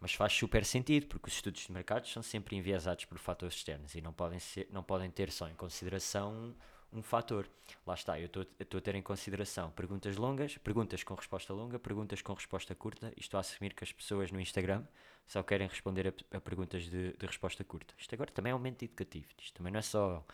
Mas 0.00 0.14
faz 0.14 0.32
super 0.32 0.64
sentido, 0.64 1.06
porque 1.06 1.28
os 1.28 1.34
estudos 1.34 1.62
de 1.62 1.72
mercados 1.72 2.12
são 2.12 2.22
sempre 2.22 2.54
enviesados 2.56 3.04
por 3.06 3.18
fatores 3.18 3.56
externos 3.56 3.94
e 3.94 4.00
não 4.00 4.12
podem, 4.12 4.38
ser, 4.38 4.68
não 4.70 4.82
podem 4.82 5.10
ter 5.10 5.32
só 5.32 5.48
em 5.48 5.54
consideração 5.54 6.54
um 6.92 7.02
fator. 7.02 7.48
Lá 7.86 7.94
está, 7.94 8.18
eu 8.18 8.26
estou 8.26 8.78
a 8.78 8.80
ter 8.80 8.94
em 8.94 9.02
consideração 9.02 9.70
perguntas 9.70 10.16
longas, 10.16 10.56
perguntas 10.58 11.02
com 11.02 11.14
resposta 11.14 11.52
longa, 11.52 11.78
perguntas 11.78 12.22
com 12.22 12.32
resposta 12.32 12.74
curta. 12.74 13.12
E 13.16 13.20
estou 13.20 13.38
a 13.38 13.40
assumir 13.40 13.74
que 13.74 13.84
as 13.84 13.92
pessoas 13.92 14.30
no 14.30 14.40
Instagram 14.40 14.84
só 15.26 15.42
querem 15.42 15.68
responder 15.68 16.08
a, 16.08 16.36
a 16.36 16.40
perguntas 16.40 16.84
de, 16.84 17.12
de, 17.12 17.26
resposta 17.26 17.64
curta. 17.64 17.94
Isto 17.98 18.14
agora 18.14 18.30
também 18.30 18.52
é 18.52 18.54
um 18.54 18.58
momento 18.58 18.82
educativo. 18.84 19.28
Isto 19.38 19.56
também 19.58 19.72
não 19.72 19.78
é 19.78 19.82
só 19.82 20.24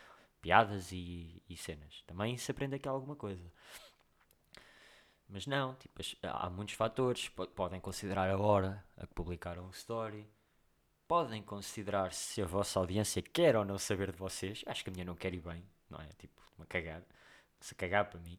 piadas 0.40 0.92
e, 0.92 1.42
e 1.48 1.56
cenas. 1.56 2.02
Também 2.06 2.36
se 2.36 2.50
aprende 2.50 2.76
aqui 2.76 2.88
alguma 2.88 3.16
coisa. 3.16 3.50
Mas 5.28 5.46
não, 5.46 5.74
tipo, 5.76 6.00
há 6.22 6.50
muitos 6.50 6.74
fatores. 6.74 7.28
Podem 7.54 7.80
considerar 7.80 8.28
a 8.28 8.38
hora 8.38 8.84
a 8.96 9.06
que 9.06 9.14
publicaram 9.14 9.66
o 9.66 9.70
story. 9.70 10.28
Podem 11.08 11.42
considerar 11.42 12.12
se 12.12 12.42
a 12.42 12.46
vossa 12.46 12.78
audiência 12.78 13.22
quer 13.22 13.56
ou 13.56 13.64
não 13.64 13.78
saber 13.78 14.12
de 14.12 14.18
vocês. 14.18 14.62
Acho 14.66 14.84
que 14.84 14.90
a 14.90 14.92
minha 14.92 15.04
não 15.04 15.14
quer 15.14 15.32
ir 15.32 15.40
bem, 15.40 15.64
não 15.92 16.00
é? 16.00 16.08
Tipo, 16.18 16.40
uma 16.56 16.66
cagar. 16.66 17.02
Se 17.60 17.74
cagar 17.74 18.06
para 18.06 18.18
mim, 18.20 18.38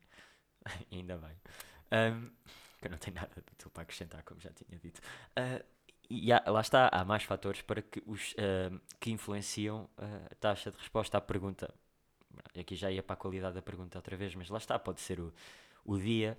ainda 0.91 1.17
bem. 1.17 1.36
Um, 1.91 2.31
que 2.79 2.88
eu 2.88 2.91
não 2.91 2.98
tenho 2.98 3.15
nada 3.15 3.29
de 3.36 3.69
para 3.69 3.83
acrescentar, 3.83 4.24
como 4.24 4.41
já 4.41 4.51
tinha 4.51 4.77
dito. 4.77 5.00
Uh, 5.38 5.63
e 6.10 6.33
há, 6.33 6.43
lá 6.48 6.60
está, 6.62 6.89
há 6.91 7.05
mais 7.05 7.24
fatores 7.24 7.62
para 7.62 7.81
que, 7.81 8.03
os, 8.05 8.33
uh, 8.33 8.79
que 9.00 9.12
influenciam 9.12 9.89
a 9.98 10.36
taxa 10.36 10.69
de 10.69 10.77
resposta 10.77 11.17
à 11.17 11.22
pergunta. 11.22 11.74
Aqui 12.60 12.75
já 12.75 12.91
ia 12.91 13.01
para 13.01 13.13
a 13.13 13.17
qualidade 13.17 13.55
da 13.55 13.62
pergunta 13.62 13.98
outra 13.98 14.17
vez, 14.17 14.36
mas 14.36 14.50
lá 14.50 14.57
está, 14.57 14.77
pode 14.77 15.00
ser 15.00 15.19
o, 15.19 15.33
o 15.86 15.98
dia. 15.98 16.38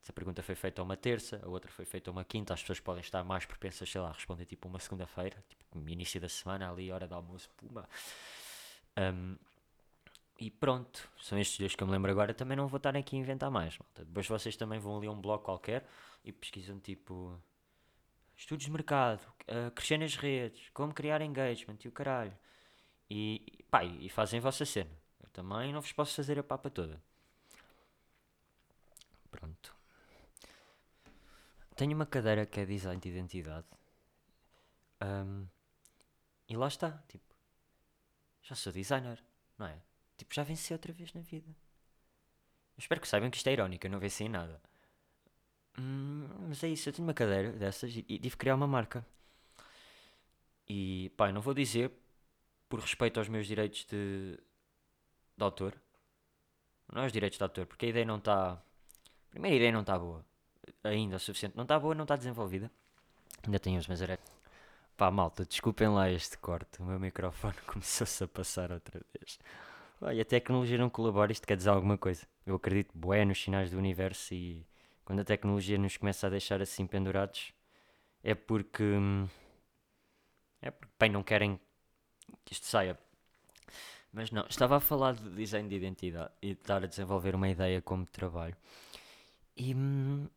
Se 0.00 0.10
a 0.10 0.14
pergunta 0.14 0.42
foi 0.42 0.54
feita 0.54 0.82
uma 0.82 0.96
terça, 0.96 1.40
a 1.44 1.48
outra 1.48 1.70
foi 1.70 1.84
feita 1.84 2.10
uma 2.10 2.24
quinta, 2.24 2.54
as 2.54 2.60
pessoas 2.60 2.80
podem 2.80 3.00
estar 3.02 3.22
mais 3.22 3.44
propensas, 3.44 3.88
sei 3.88 4.00
lá, 4.00 4.08
a 4.08 4.12
responder 4.12 4.46
tipo 4.46 4.68
uma 4.68 4.80
segunda-feira, 4.80 5.44
tipo 5.48 5.88
início 5.88 6.20
da 6.20 6.28
semana, 6.28 6.70
ali, 6.70 6.90
hora 6.90 7.06
do 7.06 7.14
almoço, 7.14 7.48
puma. 7.56 7.88
Um, 8.98 9.36
e 10.38 10.50
pronto, 10.50 11.08
são 11.20 11.38
estes 11.38 11.58
dois 11.58 11.74
que 11.74 11.82
eu 11.82 11.86
me 11.86 11.92
lembro 11.92 12.10
agora. 12.10 12.34
Também 12.34 12.56
não 12.56 12.66
vou 12.66 12.78
estar 12.78 12.96
aqui 12.96 13.16
a 13.16 13.18
inventar 13.18 13.50
mais. 13.50 13.78
Malta. 13.78 14.04
Depois 14.04 14.26
vocês 14.26 14.56
também 14.56 14.78
vão 14.78 14.96
ali 14.96 15.06
a 15.06 15.10
um 15.10 15.20
blog 15.20 15.42
qualquer 15.42 15.86
e 16.24 16.32
pesquisam 16.32 16.78
tipo 16.80 17.40
estudos 18.36 18.66
de 18.66 18.72
mercado, 18.72 19.22
uh, 19.42 19.70
crescer 19.70 19.98
nas 19.98 20.16
redes, 20.16 20.68
como 20.70 20.92
criar 20.92 21.20
engagement 21.22 21.78
e 21.84 21.88
o 21.88 21.92
caralho. 21.92 22.36
E, 23.08 23.64
pá, 23.70 23.84
e 23.84 24.08
fazem 24.08 24.38
a 24.38 24.42
vossa 24.42 24.64
cena. 24.64 24.90
Eu 25.22 25.28
também 25.30 25.72
não 25.72 25.80
vos 25.80 25.92
posso 25.92 26.14
fazer 26.14 26.38
a 26.38 26.42
papa 26.42 26.70
toda. 26.70 27.00
Pronto. 29.30 29.76
Tenho 31.76 31.94
uma 31.94 32.06
cadeira 32.06 32.46
que 32.46 32.60
é 32.60 32.66
design 32.66 33.00
de 33.00 33.08
identidade. 33.08 33.66
Um, 35.02 35.46
e 36.48 36.56
lá 36.56 36.68
está, 36.68 37.02
tipo, 37.08 37.34
já 38.42 38.54
sou 38.54 38.72
designer, 38.72 39.22
não 39.58 39.66
é? 39.66 39.80
Tipo, 40.22 40.36
já 40.36 40.44
venci 40.44 40.72
outra 40.72 40.92
vez 40.92 41.12
na 41.12 41.20
vida. 41.20 41.48
Eu 41.48 42.78
espero 42.78 43.00
que 43.00 43.08
saibam 43.08 43.28
que 43.28 43.36
isto 43.36 43.46
é 43.48 43.52
irónico, 43.52 43.84
eu 43.84 43.90
não 43.90 43.98
venci 43.98 44.22
em 44.22 44.28
nada. 44.28 44.60
Hum, 45.76 46.28
mas 46.48 46.62
é 46.62 46.68
isso, 46.68 46.88
eu 46.88 46.92
tenho 46.92 47.08
uma 47.08 47.12
cadeira 47.12 47.50
dessas 47.50 47.90
e, 47.90 48.02
tive 48.02 48.30
que 48.30 48.36
criar 48.36 48.54
uma 48.54 48.68
marca. 48.68 49.04
E 50.68 51.10
pá, 51.16 51.32
não 51.32 51.40
vou 51.40 51.52
dizer 51.52 51.90
por 52.68 52.78
respeito 52.78 53.18
aos 53.18 53.28
meus 53.28 53.48
direitos 53.48 53.84
de, 53.84 54.38
de 55.36 55.42
autor. 55.42 55.74
Não 56.92 57.02
é 57.02 57.06
os 57.06 57.12
direitos 57.12 57.36
de 57.36 57.42
autor, 57.42 57.66
porque 57.66 57.86
a 57.86 57.88
ideia 57.88 58.04
não 58.04 58.18
está. 58.18 58.52
A 58.52 59.30
primeira 59.30 59.56
ideia 59.56 59.72
não 59.72 59.80
está 59.80 59.98
boa. 59.98 60.24
Ainda 60.84 61.16
o 61.16 61.18
suficiente. 61.18 61.56
Não 61.56 61.64
está 61.64 61.80
boa, 61.80 61.96
não 61.96 62.04
está 62.04 62.14
desenvolvida. 62.14 62.70
Ainda 63.44 63.58
tenho 63.58 63.80
os 63.80 63.88
meus 63.88 63.98
direitos. 63.98 64.30
Pá, 64.96 65.10
malta, 65.10 65.44
desculpem 65.44 65.88
lá 65.88 66.08
este 66.08 66.38
corte. 66.38 66.80
O 66.80 66.84
meu 66.84 67.00
microfone 67.00 67.56
começou-se 67.66 68.22
a 68.22 68.28
passar 68.28 68.70
outra 68.70 69.00
vez. 69.12 69.38
E 70.10 70.20
a 70.20 70.24
tecnologia 70.24 70.78
não 70.78 70.90
colabora, 70.90 71.30
isto 71.30 71.46
quer 71.46 71.56
dizer 71.56 71.70
alguma 71.70 71.96
coisa. 71.96 72.26
Eu 72.44 72.56
acredito 72.56 72.90
bué 72.96 73.24
nos 73.24 73.40
sinais 73.40 73.70
do 73.70 73.78
universo 73.78 74.34
e 74.34 74.66
quando 75.04 75.20
a 75.20 75.24
tecnologia 75.24 75.78
nos 75.78 75.96
começa 75.96 76.26
a 76.26 76.30
deixar 76.30 76.60
assim 76.60 76.86
pendurados, 76.86 77.52
é 78.22 78.34
porque. 78.34 78.84
É 80.60 80.70
porque, 80.70 80.92
bem, 80.98 81.10
não 81.10 81.22
querem 81.22 81.60
que 82.44 82.52
isto 82.52 82.66
saia. 82.66 82.98
Mas 84.12 84.30
não, 84.30 84.46
estava 84.48 84.76
a 84.76 84.80
falar 84.80 85.14
de 85.14 85.30
design 85.30 85.68
de 85.68 85.74
identidade 85.74 86.30
e 86.40 86.54
de 86.54 86.60
estar 86.60 86.82
a 86.82 86.86
desenvolver 86.86 87.34
uma 87.34 87.48
ideia 87.48 87.80
como 87.80 88.06
trabalho. 88.06 88.56
E. 89.56 89.74
Hum, 89.74 90.28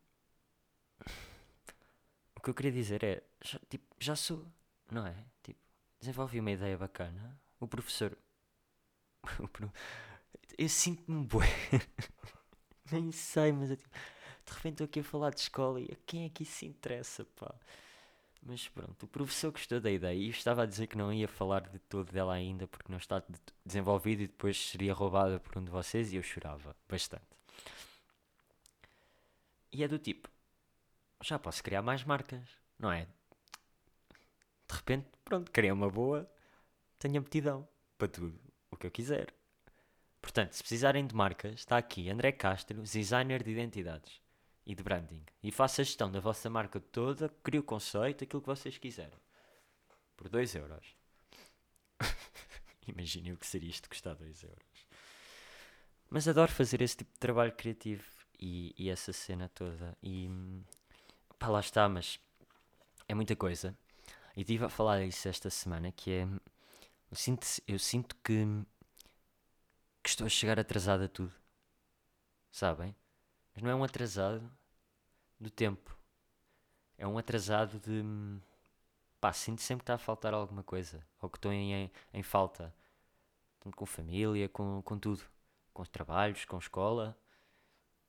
o 2.36 2.40
que 2.40 2.50
eu 2.50 2.54
queria 2.54 2.72
dizer 2.72 3.02
é. 3.04 3.22
Já, 3.42 3.58
tipo, 3.68 3.84
já 3.98 4.16
sou. 4.16 4.44
Não 4.90 5.06
é? 5.06 5.14
Tipo, 5.42 5.60
desenvolvi 6.00 6.40
uma 6.40 6.50
ideia 6.50 6.76
bacana. 6.76 7.38
O 7.60 7.66
professor. 7.68 8.16
eu 10.58 10.68
sinto-me 10.68 11.24
bué. 11.26 11.46
Nem 12.90 13.10
sei, 13.10 13.52
mas 13.52 13.70
é 13.70 13.76
tipo 13.76 13.90
de 14.46 14.52
repente 14.54 14.72
estou 14.74 14.84
aqui 14.84 15.00
a 15.00 15.04
falar 15.04 15.30
de 15.30 15.40
escola 15.40 15.80
e 15.80 15.90
a 15.92 15.96
quem 16.06 16.24
é 16.24 16.28
que 16.28 16.44
isso 16.44 16.64
interessa, 16.64 17.24
pá? 17.36 17.54
Mas 18.42 18.68
pronto, 18.68 19.02
o 19.02 19.08
professor 19.08 19.50
gostou 19.50 19.80
da 19.80 19.90
ideia 19.90 20.16
e 20.16 20.28
estava 20.28 20.62
a 20.62 20.66
dizer 20.66 20.86
que 20.86 20.96
não 20.96 21.12
ia 21.12 21.26
falar 21.26 21.68
de 21.68 21.80
todo 21.80 22.12
dela 22.12 22.32
ainda 22.32 22.68
porque 22.68 22.90
não 22.90 22.98
está 22.98 23.20
desenvolvido 23.64 24.22
e 24.22 24.28
depois 24.28 24.70
seria 24.70 24.94
roubada 24.94 25.40
por 25.40 25.58
um 25.58 25.64
de 25.64 25.70
vocês 25.70 26.12
e 26.12 26.16
eu 26.16 26.22
chorava 26.22 26.76
bastante. 26.88 27.24
E 29.72 29.82
é 29.82 29.88
do 29.88 29.98
tipo, 29.98 30.30
já 31.20 31.40
posso 31.40 31.62
criar 31.62 31.82
mais 31.82 32.04
marcas, 32.04 32.48
não 32.78 32.92
é? 32.92 33.08
De 34.68 34.76
repente, 34.76 35.08
pronto, 35.24 35.50
criei 35.50 35.72
uma 35.72 35.90
boa, 35.90 36.30
tenho 37.00 37.18
aptidão 37.18 37.66
para 37.98 38.06
tudo 38.06 38.45
o 38.76 38.78
que 38.78 38.86
eu 38.86 38.90
quiser. 38.90 39.34
Portanto, 40.20 40.52
se 40.52 40.62
precisarem 40.62 41.06
de 41.06 41.14
marcas, 41.14 41.54
está 41.54 41.76
aqui 41.76 42.08
André 42.10 42.32
Castro, 42.32 42.82
designer 42.82 43.42
de 43.42 43.50
identidades 43.50 44.20
e 44.64 44.74
de 44.74 44.82
branding. 44.82 45.24
E 45.42 45.52
faça 45.52 45.82
a 45.82 45.84
gestão 45.84 46.10
da 46.10 46.20
vossa 46.20 46.50
marca 46.50 46.80
toda, 46.80 47.28
crie 47.42 47.60
o 47.60 47.62
conceito, 47.62 48.24
aquilo 48.24 48.42
que 48.42 48.48
vocês 48.48 48.76
quiserem. 48.78 49.18
Por 50.16 50.28
2 50.28 50.54
euros. 50.56 50.96
Imaginem 52.88 53.32
o 53.32 53.36
que 53.36 53.46
seria 53.46 53.70
isto 53.70 53.88
custar 53.88 54.14
2 54.14 54.42
euros. 54.42 54.86
Mas 56.08 56.28
adoro 56.28 56.50
fazer 56.50 56.80
esse 56.82 56.98
tipo 56.98 57.12
de 57.12 57.18
trabalho 57.18 57.52
criativo 57.52 58.04
e, 58.38 58.74
e 58.78 58.90
essa 58.90 59.12
cena 59.12 59.48
toda. 59.48 59.96
E 60.02 60.28
pá, 61.38 61.48
lá 61.48 61.60
está, 61.60 61.88
mas 61.88 62.18
é 63.08 63.14
muita 63.14 63.34
coisa. 63.36 63.76
E 64.36 64.40
estive 64.40 64.64
a 64.64 64.68
falar 64.68 65.02
isso 65.04 65.28
esta 65.28 65.50
semana, 65.50 65.90
que 65.92 66.10
é. 66.10 66.28
Eu 67.10 67.16
sinto, 67.16 67.46
eu 67.66 67.78
sinto 67.78 68.16
que, 68.16 68.44
que 70.02 70.08
estou 70.08 70.26
a 70.26 70.30
chegar 70.30 70.58
atrasado 70.58 71.04
a 71.04 71.08
tudo. 71.08 71.32
Sabem? 72.50 72.94
Mas 73.54 73.62
não 73.62 73.70
é 73.70 73.74
um 73.74 73.84
atrasado 73.84 74.50
do 75.38 75.50
tempo. 75.50 75.96
É 76.98 77.06
um 77.06 77.18
atrasado 77.18 77.78
de. 77.78 78.02
Pá, 79.20 79.32
sinto 79.32 79.62
sempre 79.62 79.82
que 79.82 79.84
está 79.84 79.94
a 79.94 79.98
faltar 79.98 80.34
alguma 80.34 80.62
coisa. 80.62 81.06
Ou 81.20 81.28
que 81.28 81.38
estou 81.38 81.52
em, 81.52 81.90
em 82.12 82.22
falta. 82.22 82.74
Tanto 83.60 83.76
com 83.76 83.86
família, 83.86 84.48
com, 84.48 84.82
com 84.82 84.98
tudo. 84.98 85.22
Com 85.72 85.82
os 85.82 85.88
trabalhos, 85.88 86.44
com 86.44 86.58
escola, 86.58 87.16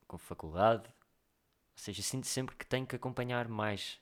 com 0.07 0.17
faculdade. 0.17 0.87
Ou 0.87 1.77
seja, 1.77 2.01
sinto 2.01 2.27
sempre 2.27 2.55
que 2.55 2.65
tenho 2.65 2.87
que 2.87 2.95
acompanhar 2.95 3.47
mais 3.47 4.01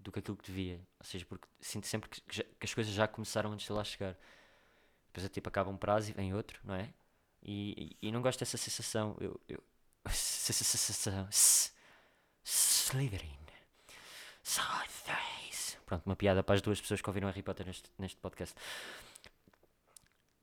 do 0.00 0.10
que 0.12 0.18
aquilo 0.18 0.36
que 0.36 0.44
devia. 0.44 0.80
Ou 0.98 1.04
seja, 1.06 1.24
porque 1.26 1.46
sinto 1.60 1.86
sempre 1.86 2.08
que, 2.10 2.20
já, 2.30 2.42
que 2.42 2.64
as 2.64 2.74
coisas 2.74 2.92
já 2.92 3.06
começaram 3.06 3.52
antes 3.52 3.66
de 3.66 3.72
lá 3.72 3.84
chegar. 3.84 4.16
Depois 5.06 5.24
é 5.26 5.28
tipo, 5.28 5.48
acaba 5.48 5.70
um 5.70 5.76
prazo 5.76 6.10
e 6.10 6.12
vem 6.12 6.34
outro, 6.34 6.60
não 6.64 6.74
é? 6.74 6.92
E, 7.42 7.96
e, 8.02 8.08
e 8.08 8.12
não 8.12 8.22
gosto 8.22 8.40
dessa 8.40 8.56
sensação. 8.56 9.16
Eu, 9.20 9.40
eu, 9.48 9.62
Slytherin. 12.44 13.40
Sideways. 14.42 15.78
Pronto, 15.86 16.06
uma 16.06 16.16
piada 16.16 16.42
para 16.42 16.56
as 16.56 16.62
duas 16.62 16.80
pessoas 16.80 17.00
que 17.00 17.08
ouviram 17.08 17.28
Harry 17.28 17.42
Potter 17.42 17.66
neste, 17.66 17.88
neste 17.98 18.18
podcast. 18.18 18.56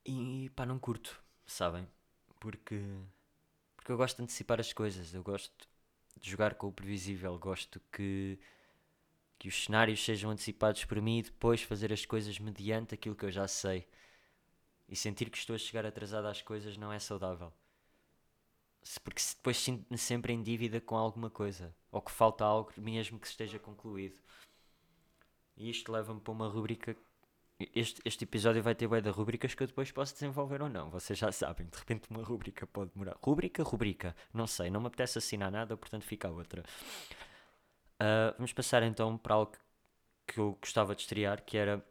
E 0.06 0.50
pá, 0.56 0.66
não 0.66 0.80
curto, 0.80 1.20
sabem? 1.46 1.86
Porque, 2.40 2.82
porque 3.76 3.92
eu 3.92 3.98
gosto 3.98 4.18
de 4.18 4.24
antecipar 4.24 4.60
as 4.60 4.72
coisas. 4.72 5.14
Eu 5.14 5.24
gosto 5.24 5.68
de 6.20 6.30
jogar 6.30 6.56
com 6.56 6.68
o 6.68 6.72
previsível. 6.72 7.38
Gosto 7.38 7.82
que, 7.92 8.40
que 9.40 9.48
os 9.48 9.66
cenários 9.66 10.04
sejam 10.04 10.32
antecipados 10.32 10.86
por 10.86 11.02
mim 11.02 11.20
e 11.20 11.24
depois 11.24 11.62
fazer 11.62 11.94
as 11.94 12.06
coisas 12.06 12.40
mediante 12.40 12.96
aquilo 12.96 13.16
que 13.16 13.26
eu 13.26 13.32
já 13.32 13.48
sei. 13.48 13.88
E 14.90 14.96
sentir 14.96 15.30
que 15.30 15.38
estou 15.38 15.56
a 15.56 15.60
chegar 15.60 15.86
atrasado 15.86 16.28
às 16.28 16.42
coisas 16.42 16.78
não 16.78 16.92
é 16.92 17.00
saudável 17.00 17.54
porque 19.04 19.22
depois 19.36 19.58
sinto-me 19.58 19.98
sempre 19.98 20.34
em 20.34 20.42
dívida 20.42 20.80
com 20.80 20.96
alguma 20.96 21.30
coisa, 21.30 21.76
ou 21.92 22.02
que 22.02 22.12
falta 22.12 22.46
algo 22.46 22.72
mesmo 22.78 23.20
que 23.20 23.28
esteja 23.28 23.60
concluído. 23.60 24.18
E 25.58 25.70
isto 25.70 25.92
leva-me 25.92 26.22
para 26.22 26.32
uma 26.32 26.48
rubrica 26.48 26.96
este, 27.74 28.00
este 28.06 28.24
episódio 28.24 28.62
vai 28.62 28.76
ter 28.76 28.88
bué 28.88 29.02
de 29.02 29.10
rubricas 29.10 29.56
que 29.56 29.64
eu 29.64 29.68
depois 29.68 29.92
posso 29.92 30.14
desenvolver 30.14 30.62
ou 30.62 30.70
não. 30.70 30.92
Vocês 30.92 31.18
já 31.18 31.32
sabem, 31.32 31.66
de 31.68 31.76
repente 31.76 32.08
uma 32.10 32.22
rubrica 32.22 32.68
pode 32.68 32.92
demorar. 32.92 33.18
Rubrica, 33.20 33.64
rubrica. 33.64 34.16
Não 34.32 34.46
sei, 34.46 34.70
não 34.70 34.80
me 34.80 34.88
apetece 34.88 35.18
assinar 35.18 35.52
nada, 35.52 35.76
portanto 35.76 36.04
fica 36.04 36.28
a 36.28 36.32
outra. 36.32 36.64
Uh, 38.02 38.34
vamos 38.38 38.54
passar 38.54 38.84
então 38.84 39.18
para 39.18 39.36
algo 39.36 39.54
que 40.28 40.40
eu 40.40 40.58
gostava 40.62 40.96
de 40.96 41.02
estrear, 41.02 41.44
que 41.44 41.58
era 41.58 41.84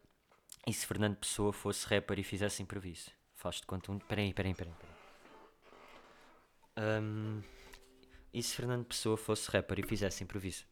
e 0.66 0.72
se 0.72 0.84
Fernando 0.84 1.16
Pessoa 1.16 1.52
fosse 1.52 1.86
rapper 1.86 2.18
e 2.18 2.24
fizesse 2.24 2.62
improviso? 2.62 3.10
Faz-te 3.34 3.64
conta 3.66 3.92
um. 3.92 3.98
Peraí, 4.00 4.34
peraí, 4.34 4.52
peraí. 4.52 4.74
peraí. 4.74 4.96
Um, 7.00 7.40
e 8.34 8.42
se 8.42 8.56
Fernando 8.56 8.84
Pessoa 8.84 9.16
fosse 9.16 9.48
rapper 9.50 9.78
e 9.78 9.86
fizesse 9.86 10.24
improviso? 10.24 10.64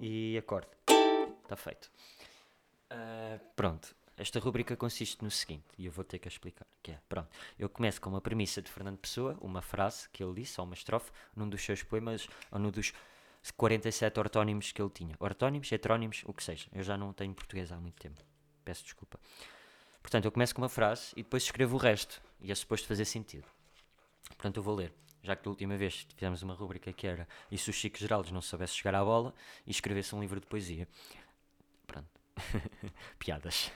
E 0.00 0.38
acorde. 0.38 0.68
Está 1.42 1.56
feito. 1.56 1.90
Uh, 2.90 3.38
pronto. 3.54 3.94
Esta 4.16 4.40
rubrica 4.40 4.74
consiste 4.76 5.22
no 5.22 5.30
seguinte, 5.30 5.66
e 5.76 5.84
eu 5.84 5.92
vou 5.92 6.02
ter 6.02 6.18
que 6.18 6.26
explicar, 6.26 6.66
que 6.82 6.90
é, 6.90 6.98
pronto, 7.06 7.28
eu 7.58 7.68
começo 7.68 8.00
com 8.00 8.08
uma 8.08 8.20
premissa 8.20 8.62
de 8.62 8.70
Fernando 8.70 8.96
Pessoa, 8.96 9.36
uma 9.42 9.60
frase 9.60 10.08
que 10.08 10.24
ele 10.24 10.40
disse, 10.40 10.58
ou 10.58 10.66
uma 10.66 10.74
estrofe, 10.74 11.12
num 11.34 11.46
dos 11.46 11.62
seus 11.62 11.82
poemas, 11.82 12.26
ou 12.50 12.58
num 12.58 12.70
dos 12.70 12.94
47 13.56 14.18
ortónimos 14.18 14.72
que 14.72 14.80
ele 14.80 14.90
tinha. 14.90 15.14
Ortónimos, 15.20 15.70
heterónimos, 15.70 16.22
o 16.24 16.32
que 16.32 16.42
seja. 16.42 16.66
Eu 16.72 16.82
já 16.82 16.96
não 16.96 17.12
tenho 17.12 17.34
português 17.34 17.70
há 17.70 17.76
muito 17.76 18.00
tempo. 18.00 18.20
Peço 18.64 18.84
desculpa. 18.84 19.20
Portanto, 20.00 20.24
eu 20.24 20.32
começo 20.32 20.54
com 20.54 20.62
uma 20.62 20.68
frase 20.68 21.12
e 21.14 21.22
depois 21.22 21.42
escrevo 21.42 21.76
o 21.76 21.78
resto, 21.78 22.22
e 22.40 22.50
é 22.50 22.54
suposto 22.54 22.88
fazer 22.88 23.04
sentido. 23.04 23.46
Portanto, 24.28 24.56
eu 24.56 24.62
vou 24.62 24.74
ler 24.74 24.94
já 25.26 25.34
que 25.34 25.42
da 25.42 25.50
última 25.50 25.76
vez 25.76 26.06
fizemos 26.14 26.42
uma 26.42 26.54
rubrica 26.54 26.92
que 26.92 27.06
era 27.06 27.26
e 27.50 27.58
se 27.58 27.68
o 27.68 27.72
Chico 27.72 27.98
Geraldes 27.98 28.30
não 28.30 28.40
soubesse 28.40 28.74
chegar 28.74 28.94
à 28.94 29.04
bola 29.04 29.34
e 29.66 29.72
escrevesse 29.72 30.14
um 30.14 30.20
livro 30.20 30.40
de 30.40 30.46
poesia. 30.46 30.86
Piadas. 33.18 33.70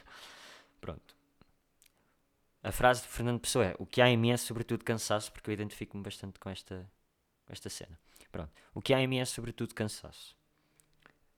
Pronto. 0.80 1.16
A 2.62 2.72
frase 2.72 3.02
de 3.02 3.08
Fernando 3.08 3.40
Pessoa 3.40 3.64
é: 3.64 3.74
O 3.78 3.86
que 3.86 4.02
há 4.02 4.08
em 4.08 4.16
mim 4.16 4.30
é 4.30 4.36
sobretudo 4.36 4.84
cansaço, 4.84 5.32
porque 5.32 5.50
eu 5.50 5.54
identifico-me 5.54 6.02
bastante 6.02 6.38
com 6.38 6.50
esta, 6.50 6.90
com 7.46 7.52
esta 7.52 7.68
cena. 7.68 7.98
Pronto. 8.30 8.52
O 8.74 8.80
que 8.80 8.94
há 8.94 9.00
em 9.00 9.06
mim 9.06 9.18
é 9.18 9.24
sobretudo 9.24 9.74
cansaço. 9.74 10.36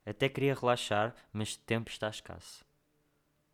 Até 0.05 0.29
queria 0.29 0.55
relaxar, 0.55 1.15
mas 1.33 1.51
de 1.51 1.59
tempo 1.61 1.91
está 1.91 2.09
escasso. 2.09 2.65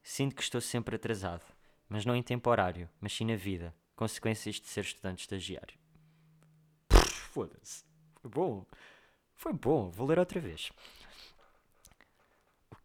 Sinto 0.03 0.35
que 0.35 0.43
estou 0.43 0.61
sempre 0.61 0.97
atrasado, 0.97 1.45
mas 1.89 2.07
não 2.07 2.17
em 2.17 2.23
tempo 2.23 2.49
horário, 2.49 2.89
mas 3.01 3.13
sim 3.13 3.27
na 3.27 3.37
vida, 3.37 3.75
consequências 3.95 4.57
de 4.57 4.67
ser 4.67 4.81
estudante 4.81 5.21
estagiário. 5.21 5.79
Foda-se. 6.89 7.85
Foi 8.21 8.31
bom. 8.31 8.67
Foi 9.35 9.53
bom. 9.53 9.91
Vou 9.91 10.07
ler 10.07 10.19
outra 10.19 10.41
vez. 10.41 10.73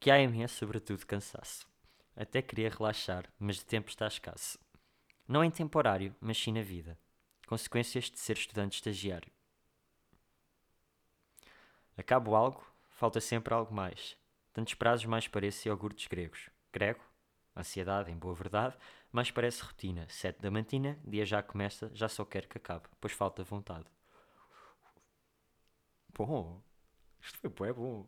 Que 0.03 0.12
há 0.12 0.19
em 0.19 0.27
mim 0.27 0.43
é 0.43 0.50
sobretudo 0.50 1.05
cansaço. 1.05 1.65
Até 2.13 2.41
queria 2.41 2.69
relaxar, 2.69 3.24
mas 3.39 3.55
de 3.55 3.65
tempo 3.65 3.88
está 3.88 4.05
escasso. 4.05 4.60
Não 5.25 5.41
em 5.41 5.50
temporário, 5.50 6.13
mas 6.19 6.38
sim 6.38 6.51
na 6.51 6.62
vida. 6.62 7.00
Consequências 7.48 8.12
de 8.12 8.19
ser 8.19 8.36
estudante 8.36 8.74
estagiário. 8.74 9.31
Acabo 11.95 12.36
algo, 12.36 12.62
falta 12.89 13.22
sempre 13.22 13.53
algo 13.53 13.74
mais. 13.74 14.17
Tantos 14.51 14.74
prazos 14.74 15.05
mais 15.05 15.25
parece 15.29 15.69
iogurtes 15.69 16.07
gregos. 16.07 16.50
Grego, 16.74 17.00
ansiedade 17.55 18.12
em 18.12 18.17
boa 18.17 18.36
verdade, 18.36 18.75
mais 19.10 19.31
parece 19.31 19.63
rotina. 19.63 20.05
Sete 20.10 20.41
da 20.41 20.51
matina, 20.51 21.00
dia 21.05 21.25
já 21.25 21.41
começa, 21.41 21.89
já 21.93 22.10
só 22.10 22.25
quero 22.25 22.50
que 22.50 22.57
acabe, 22.57 22.89
pois 23.00 23.13
falta 23.13 23.41
vontade. 23.41 23.86
Bom, 26.13 26.62
isto 27.22 27.50
foi 27.55 27.72
bom. 27.72 28.05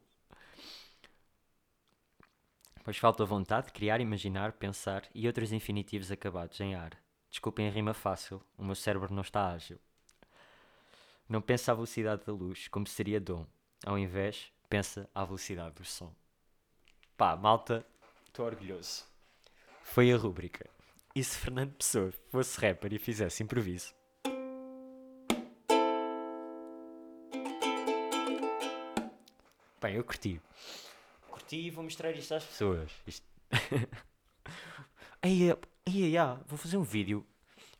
Pois 2.85 2.97
falta 2.97 3.25
vontade 3.25 3.65
de 3.65 3.73
criar, 3.73 3.99
imaginar, 3.99 4.51
pensar 4.51 5.09
e 5.11 5.25
outros 5.25 5.51
infinitivos 5.51 6.11
acabados 6.11 6.61
em 6.61 6.75
ar. 6.75 6.91
Desculpem 7.31 7.67
a 7.67 7.71
rima 7.71 7.95
fácil, 7.95 8.39
o 8.55 8.63
meu 8.63 8.75
cérebro 8.75 9.11
não 9.11 9.23
está 9.23 9.51
ágil. 9.51 9.79
Não 11.27 11.41
pensa 11.41 11.71
à 11.71 11.73
velocidade 11.73 12.23
da 12.23 12.31
luz, 12.31 12.67
como 12.67 12.85
seria 12.85 13.19
dom. 13.19 13.47
Ao 13.83 13.97
invés, 13.97 14.53
pensa 14.69 15.09
à 15.15 15.25
velocidade 15.25 15.73
do 15.73 15.83
som. 15.83 16.13
Pá, 17.17 17.35
malta, 17.35 17.83
estou 18.27 18.45
orgulhoso. 18.45 19.03
Foi 19.81 20.13
a 20.13 20.15
rúbrica. 20.15 20.69
E 21.15 21.23
se 21.23 21.39
Fernando 21.39 21.73
Pessoa 21.73 22.13
fosse 22.29 22.61
rapper 22.61 22.93
e 22.93 22.99
fizesse 22.99 23.41
improviso? 23.41 23.95
Bem, 29.81 29.95
eu 29.95 30.03
curti. 30.03 30.39
E 31.51 31.69
vou 31.69 31.83
mostrar 31.83 32.11
isto 32.11 32.33
às 32.33 32.43
pessoas. 32.43 32.91
Isto... 33.05 33.25
aí, 35.21 35.51
aí, 35.85 36.17
aí, 36.17 36.37
vou 36.45 36.57
fazer 36.57 36.77
um 36.77 36.83
vídeo 36.83 37.25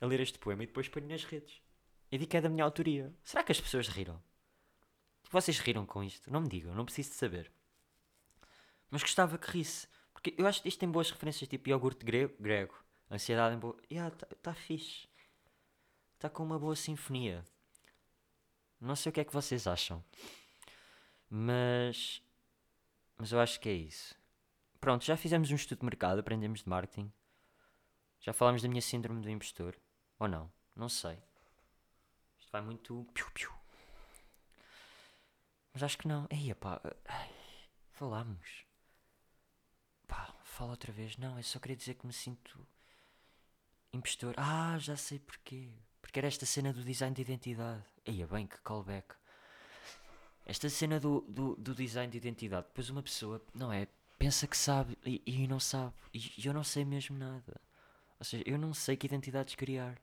a 0.00 0.06
ler 0.06 0.20
este 0.20 0.38
poema 0.38 0.62
e 0.62 0.66
depois 0.66 0.88
pôr 0.88 1.02
nas 1.02 1.24
redes. 1.24 1.60
Eu 2.10 2.18
digo 2.18 2.30
que 2.30 2.36
é 2.36 2.40
da 2.40 2.48
minha 2.48 2.64
autoria. 2.64 3.12
Será 3.24 3.42
que 3.42 3.52
as 3.52 3.60
pessoas 3.60 3.88
riram? 3.88 4.22
Vocês 5.30 5.58
riram 5.58 5.84
com 5.84 6.02
isto? 6.02 6.30
Não 6.32 6.40
me 6.40 6.48
digam, 6.48 6.74
não 6.74 6.84
preciso 6.84 7.10
de 7.10 7.16
saber. 7.16 7.52
Mas 8.90 9.02
gostava 9.02 9.36
que 9.36 9.50
risse. 9.50 9.88
Porque 10.12 10.34
eu 10.38 10.46
acho 10.46 10.62
que 10.62 10.68
isto 10.68 10.78
tem 10.78 10.90
boas 10.90 11.10
referências, 11.10 11.48
tipo 11.48 11.68
iogurte 11.68 12.04
grego. 12.04 12.34
grego. 12.38 12.74
Ansiedade 13.10 13.56
em 13.56 13.58
boa. 13.58 13.76
Yeah, 13.90 14.14
tá, 14.14 14.26
tá 14.42 14.54
fixe. 14.54 15.08
Está 16.14 16.30
com 16.30 16.42
uma 16.42 16.58
boa 16.58 16.74
sinfonia. 16.74 17.44
Não 18.80 18.96
sei 18.96 19.10
o 19.10 19.12
que 19.12 19.20
é 19.20 19.24
que 19.24 19.32
vocês 19.32 19.66
acham. 19.66 20.02
Mas. 21.28 22.22
Mas 23.16 23.32
eu 23.32 23.40
acho 23.40 23.58
que 23.60 23.68
é 23.68 23.72
isso. 23.72 24.14
Pronto, 24.80 25.04
já 25.04 25.16
fizemos 25.16 25.50
um 25.50 25.54
estudo 25.54 25.80
de 25.80 25.84
mercado, 25.84 26.20
aprendemos 26.20 26.62
de 26.62 26.68
marketing. 26.68 27.12
Já 28.20 28.32
falámos 28.32 28.62
da 28.62 28.68
minha 28.68 28.82
síndrome 28.82 29.22
do 29.22 29.30
impostor. 29.30 29.76
Ou 30.18 30.28
não? 30.28 30.50
Não 30.74 30.88
sei. 30.88 31.18
Isto 32.38 32.52
vai 32.52 32.60
muito. 32.60 33.06
Piu, 33.14 33.26
piu. 33.32 33.52
Mas 35.72 35.82
acho 35.82 35.98
que 35.98 36.08
não. 36.08 36.26
Ei, 36.30 36.54
pá. 36.54 36.80
Falámos. 37.92 38.64
Pá, 40.06 40.34
fala 40.44 40.72
outra 40.72 40.92
vez. 40.92 41.16
Não, 41.16 41.36
eu 41.36 41.42
só 41.42 41.58
queria 41.58 41.76
dizer 41.76 41.94
que 41.94 42.06
me 42.06 42.12
sinto. 42.12 42.66
Impostor. 43.92 44.34
Ah, 44.36 44.78
já 44.78 44.96
sei 44.96 45.18
porquê. 45.18 45.72
Porque 46.00 46.18
era 46.18 46.28
esta 46.28 46.46
cena 46.46 46.72
do 46.72 46.82
design 46.84 47.14
de 47.14 47.22
identidade. 47.22 47.84
Eia, 48.04 48.26
bem, 48.26 48.46
que 48.46 48.60
callback. 48.62 49.14
Esta 50.46 50.70
cena 50.70 51.00
do, 51.00 51.22
do, 51.22 51.56
do, 51.56 51.74
design 51.74 52.08
de 52.10 52.18
identidade, 52.18 52.68
depois 52.68 52.88
uma 52.88 53.02
pessoa, 53.02 53.42
não 53.52 53.72
é? 53.72 53.88
Pensa 54.16 54.46
que 54.46 54.56
sabe 54.56 54.96
e, 55.04 55.20
e 55.26 55.48
não 55.48 55.58
sabe. 55.58 55.92
E, 56.14 56.32
e, 56.38 56.46
eu 56.46 56.54
não 56.54 56.62
sei 56.62 56.84
mesmo 56.84 57.18
nada. 57.18 57.60
Ou 58.18 58.24
seja, 58.24 58.44
eu 58.46 58.56
não 58.56 58.72
sei 58.72 58.96
que 58.96 59.06
identidades 59.06 59.56
criar. 59.56 60.00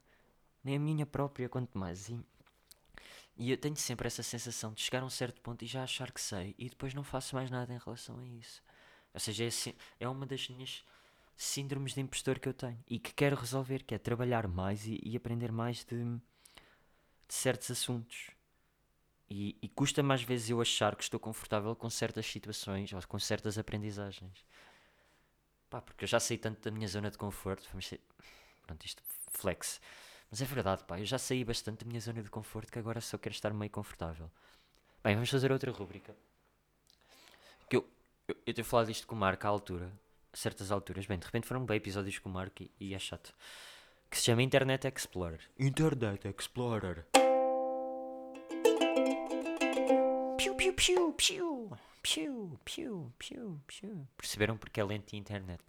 Nem 0.62 0.76
a 0.76 0.80
minha 0.80 1.06
própria, 1.06 1.48
quanto 1.48 1.78
mais. 1.78 2.10
E, 2.10 2.20
e 3.38 3.52
eu 3.52 3.58
tenho 3.58 3.76
sempre 3.78 4.06
essa 4.06 4.22
sensação 4.22 4.74
de 4.74 4.82
chegar 4.82 5.02
a 5.02 5.06
um 5.06 5.10
certo 5.10 5.42
ponto 5.42 5.64
e 5.64 5.68
já 5.68 5.84
achar 5.84 6.12
que 6.12 6.22
sei 6.22 6.54
e 6.58 6.70
depois 6.70 6.94
não 6.94 7.04
faço 7.04 7.36
mais 7.36 7.50
nada 7.50 7.74
em 7.74 7.80
relação 7.80 8.20
a 8.20 8.26
isso. 8.26 8.62
Ou 9.14 9.20
seja, 9.20 9.46
é, 9.46 9.48
assim, 9.48 9.74
é 10.00 10.08
uma 10.08 10.26
das 10.26 10.48
minhas 10.50 10.84
síndromes 11.38 11.94
de 11.94 12.02
impostor 12.02 12.38
que 12.40 12.50
eu 12.50 12.54
tenho 12.54 12.80
e 12.88 13.00
que 13.00 13.14
quero 13.14 13.36
resolver, 13.36 13.84
que 13.84 13.96
é 13.96 13.98
trabalhar 13.98 14.48
mais 14.48 14.86
e, 14.86 15.00
e 15.04 15.16
aprender 15.16 15.52
mais 15.52 15.86
de, 15.86 16.04
de 16.04 16.22
certos 17.30 17.72
assuntos. 17.72 18.32
E, 19.36 19.58
e 19.64 19.68
custa 19.68 20.04
mais 20.04 20.22
vezes 20.22 20.52
eu 20.52 20.62
achar 20.62 20.96
que 20.96 21.02
estou 21.02 21.20
confortável 21.20 21.76
com 21.76 21.90
certas 21.90 22.24
situações 22.24 22.94
ou 22.94 23.02
com 23.08 23.18
certas 23.18 23.58
aprendizagens. 23.58 24.46
Pá, 25.72 25.82
porque 25.82 26.04
eu 26.04 26.08
já 26.08 26.20
sei 26.20 26.38
tanto 26.38 26.62
da 26.62 26.70
minha 26.70 26.88
zona 26.88 27.10
de 27.10 27.18
conforto. 27.18 27.68
Vamos 27.72 27.88
ser. 27.88 28.00
Pronto, 28.62 28.86
isto 28.86 29.02
flex. 29.32 29.82
Mas 30.30 30.40
é 30.40 30.46
verdade, 30.46 30.84
pá, 30.84 31.00
eu 31.00 31.06
já 31.06 31.18
saí 31.18 31.44
bastante 31.44 31.84
da 31.84 31.90
minha 31.90 32.00
zona 32.00 32.22
de 32.22 32.30
conforto 32.30 32.72
que 32.72 32.78
agora 32.78 33.02
só 33.02 33.18
quero 33.18 33.34
estar 33.34 33.52
meio 33.56 33.72
confortável. 33.72 34.30
Bem, 35.04 35.16
vamos 35.16 35.32
fazer 35.32 35.52
outra 35.52 35.72
rúbrica. 35.72 36.16
Que 37.68 37.78
eu, 37.78 37.90
eu, 38.28 38.38
eu 38.46 38.54
tenho 38.54 38.66
falado 38.66 38.92
isto 38.92 39.08
com 39.08 39.16
o 39.16 39.18
Marco 39.18 39.48
à 39.48 39.50
altura, 39.50 39.92
a 40.32 40.38
certas 40.38 40.72
alturas. 40.72 41.08
Bem, 41.08 41.18
de 41.18 41.26
repente 41.26 41.48
foram 41.48 41.66
bem 41.66 41.78
episódios 41.78 42.20
com 42.20 42.30
o 42.30 42.32
Marco 42.32 42.62
e, 42.62 42.72
e 42.80 42.94
é 42.94 43.00
chato. 43.00 43.34
Que 44.12 44.18
se 44.18 44.26
chama 44.26 44.44
Internet 44.44 44.88
Explorer. 44.88 45.42
Internet 45.58 46.28
Explorer. 46.28 47.04
Piu, 50.86 51.14
piu, 51.14 51.72
piu, 52.02 52.60
piu, 52.66 53.14
piu, 53.18 53.62
piu. 53.66 54.08
Perceberam 54.18 54.58
porque 54.58 54.82
é 54.82 54.84
lenta 54.84 55.16
a 55.16 55.18
internet? 55.18 55.64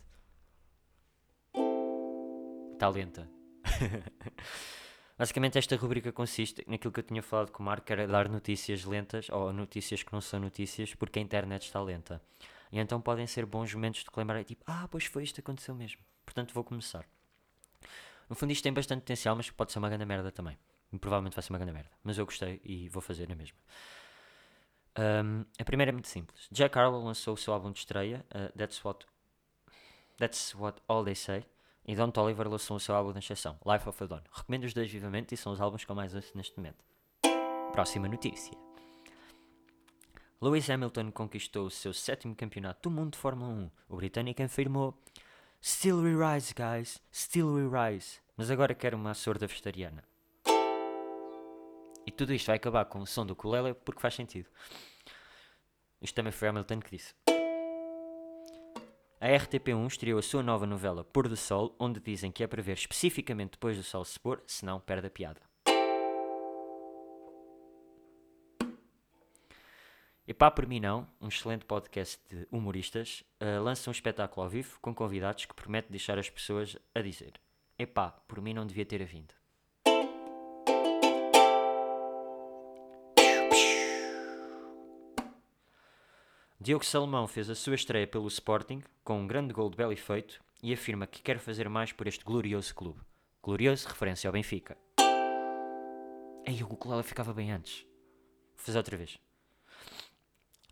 Está 2.72 2.88
lenta. 2.88 3.30
Basicamente 5.16 5.56
esta 5.56 5.76
rubrica 5.76 6.10
consiste 6.10 6.64
naquilo 6.66 6.92
que 6.92 6.98
eu 6.98 7.04
tinha 7.04 7.22
falado 7.22 7.52
com 7.52 7.62
o 7.62 7.66
Marco, 7.66 7.86
que 7.86 7.92
era 7.92 8.08
dar 8.08 8.28
notícias 8.28 8.84
lentas 8.84 9.30
ou 9.30 9.52
notícias 9.52 10.02
que 10.02 10.12
não 10.12 10.20
são 10.20 10.40
notícias 10.40 10.92
porque 10.96 11.20
a 11.20 11.22
internet 11.22 11.62
está 11.62 11.80
lenta. 11.80 12.20
E 12.72 12.80
então 12.80 13.00
podem 13.00 13.28
ser 13.28 13.46
bons 13.46 13.72
momentos 13.72 14.02
de 14.02 14.10
lembrar, 14.16 14.42
tipo, 14.42 14.64
ah, 14.66 14.88
pois 14.90 15.04
foi 15.04 15.22
isto 15.22 15.36
que 15.36 15.42
aconteceu 15.42 15.76
mesmo. 15.76 16.02
Portanto 16.26 16.52
vou 16.52 16.64
começar. 16.64 17.06
No 18.28 18.34
fundo 18.34 18.52
isto 18.52 18.64
tem 18.64 18.72
bastante 18.72 19.02
potencial, 19.02 19.36
mas 19.36 19.48
pode 19.48 19.70
ser 19.70 19.78
uma 19.78 19.88
grande 19.88 20.06
merda 20.06 20.32
também. 20.32 20.58
E 20.92 20.98
provavelmente 20.98 21.36
vai 21.36 21.42
ser 21.44 21.52
uma 21.52 21.58
grande 21.60 21.72
merda. 21.72 21.90
Mas 22.02 22.18
eu 22.18 22.24
gostei 22.24 22.60
e 22.64 22.88
vou 22.88 23.00
fazer 23.00 23.28
na 23.28 23.36
mesma. 23.36 23.56
Um, 24.96 25.44
a 25.58 25.64
primeira 25.64 25.90
é 25.90 25.92
muito 25.92 26.08
simples. 26.08 26.48
Jack 26.52 26.78
Harlow 26.78 27.02
lançou 27.02 27.34
o 27.34 27.36
seu 27.36 27.52
álbum 27.52 27.72
de 27.72 27.80
estreia, 27.80 28.24
uh, 28.30 28.56
That's 28.56 28.84
What 28.84 29.06
That's 30.16 30.54
What 30.54 30.80
All 30.86 31.04
They 31.04 31.16
Say, 31.16 31.44
e 31.84 31.96
Don 31.96 32.10
Toliver 32.10 32.48
lançou 32.48 32.76
o 32.76 32.80
seu 32.80 32.94
álbum 32.94 33.12
de 33.12 33.18
exceção, 33.18 33.58
Life 33.66 33.88
of 33.88 34.02
a 34.02 34.06
Don. 34.06 34.20
Recomendo 34.32 34.64
os 34.64 34.72
dois 34.72 34.90
vivamente 34.90 35.34
e 35.34 35.36
são 35.36 35.52
os 35.52 35.60
álbuns 35.60 35.84
que 35.84 35.90
eu 35.90 35.96
mais 35.96 36.14
ouço 36.14 36.36
neste 36.36 36.56
momento. 36.56 36.84
Próxima 37.72 38.06
notícia. 38.06 38.56
Lewis 40.40 40.68
Hamilton 40.70 41.10
conquistou 41.10 41.66
o 41.66 41.70
seu 41.70 41.92
sétimo 41.92 42.36
campeonato 42.36 42.88
do 42.88 42.94
mundo 42.94 43.12
de 43.12 43.18
Fórmula 43.18 43.50
1. 43.50 43.70
O 43.88 43.96
britânico 43.96 44.42
afirmou: 44.42 44.96
Still 45.62 46.02
we 46.02 46.10
rise, 46.10 46.54
guys, 46.54 47.02
still 47.12 47.54
we 47.54 47.62
rise. 47.62 48.20
Mas 48.36 48.50
agora 48.50 48.74
quero 48.74 48.96
uma 48.96 49.14
sorda 49.14 49.46
vegetariana. 49.46 50.04
E 52.06 52.10
tudo 52.10 52.34
isto 52.34 52.46
vai 52.46 52.56
acabar 52.56 52.84
com 52.84 53.00
o 53.00 53.06
som 53.06 53.24
do 53.24 53.32
ukulele 53.32 53.74
porque 53.74 54.00
faz 54.00 54.14
sentido. 54.14 54.48
Isto 56.00 56.14
também 56.14 56.32
foi 56.32 56.48
Hamilton 56.48 56.80
que 56.80 56.90
disse. 56.90 57.14
A 59.20 59.26
RTP1 59.26 59.86
estreou 59.86 60.18
a 60.18 60.22
sua 60.22 60.42
nova 60.42 60.66
novela 60.66 61.02
Pôr 61.02 61.28
do 61.28 61.36
Sol, 61.36 61.74
onde 61.78 61.98
dizem 61.98 62.30
que 62.30 62.44
é 62.44 62.46
para 62.46 62.60
ver 62.60 62.74
especificamente 62.74 63.52
depois 63.52 63.76
do 63.76 63.82
sol 63.82 64.04
se 64.04 64.20
pôr, 64.20 64.42
senão 64.46 64.78
perde 64.78 65.06
a 65.06 65.10
piada. 65.10 65.40
E 70.26 70.32
pá, 70.32 70.50
por 70.50 70.66
mim 70.66 70.80
não, 70.80 71.06
um 71.20 71.28
excelente 71.28 71.64
podcast 71.64 72.18
de 72.28 72.46
humoristas, 72.50 73.22
uh, 73.42 73.62
lança 73.62 73.88
um 73.88 73.92
espetáculo 73.92 74.44
ao 74.44 74.50
vivo 74.50 74.78
com 74.80 74.94
convidados 74.94 75.44
que 75.44 75.54
promete 75.54 75.90
deixar 75.90 76.18
as 76.18 76.28
pessoas 76.28 76.76
a 76.94 77.00
dizer 77.00 77.34
Epá, 77.78 78.10
por 78.10 78.40
mim 78.40 78.54
não 78.54 78.66
devia 78.66 78.86
ter 78.86 79.04
vindo. 79.04 79.34
Diogo 86.64 86.82
Salomão 86.82 87.28
fez 87.28 87.50
a 87.50 87.54
sua 87.54 87.74
estreia 87.74 88.06
pelo 88.06 88.26
Sporting 88.26 88.82
com 89.04 89.20
um 89.20 89.26
grande 89.26 89.52
gol 89.52 89.68
de 89.68 89.76
belo 89.76 89.92
efeito 89.92 90.42
e 90.62 90.72
afirma 90.72 91.06
que 91.06 91.20
quer 91.20 91.38
fazer 91.38 91.68
mais 91.68 91.92
por 91.92 92.06
este 92.06 92.24
glorioso 92.24 92.74
clube. 92.74 93.02
Glorioso, 93.42 93.86
referência 93.86 94.28
ao 94.28 94.32
Benfica. 94.32 94.74
Ei, 96.42 96.62
o 96.62 96.66
Gukulala 96.66 97.02
ficava 97.02 97.34
bem 97.34 97.52
antes. 97.52 97.82
Vou 98.56 98.64
fazer 98.64 98.78
outra 98.78 98.96
vez. 98.96 99.18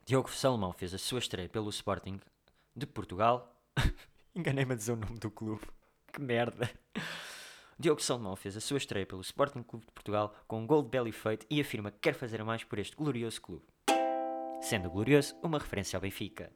Diogo 0.07 0.31
Salomão 0.31 0.72
fez 0.72 0.94
a 0.94 0.98
sua 0.98 1.18
estreia 1.18 1.50
pelo 1.50 1.68
Sporting 1.68 2.18
de 2.74 2.87
Portugal. 2.87 3.55
Enganei-me 4.35 4.72
a 4.72 4.76
dizer 4.76 4.92
o 4.92 4.96
nome 4.96 5.18
do 5.18 5.31
clube. 5.31 5.61
Que 6.11 6.22
merda. 6.22 6.70
Diogo 7.78 8.00
Salomão 8.00 8.35
fez 8.35 8.57
a 8.57 8.61
sua 8.62 8.78
estreia 8.78 9.05
pelo 9.05 9.20
Sporting 9.20 9.62
Clube 9.62 9.85
de 9.85 9.92
Portugal 9.92 10.35
com 10.48 10.62
um 10.62 10.66
gol 10.66 10.83
de 10.83 10.88
belo 10.88 11.09
efeito 11.09 11.44
e 11.50 11.61
afirma 11.61 11.90
que 11.90 11.98
quer 11.98 12.14
fazer 12.14 12.42
mais 12.42 12.64
por 12.64 12.78
este 12.78 12.96
glorioso 12.96 13.42
clube 13.42 13.71
sendo 14.62 14.88
glorioso 14.88 15.37
uma 15.42 15.59
referência 15.59 15.96
ao 15.96 16.01
Benfica. 16.01 16.53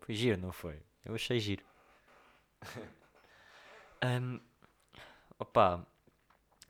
Foi 0.00 0.14
giro, 0.14 0.40
não 0.40 0.50
foi? 0.50 0.82
Eu 1.04 1.14
achei 1.14 1.38
giro. 1.38 1.64
um, 4.02 4.40
opa, 5.38 5.86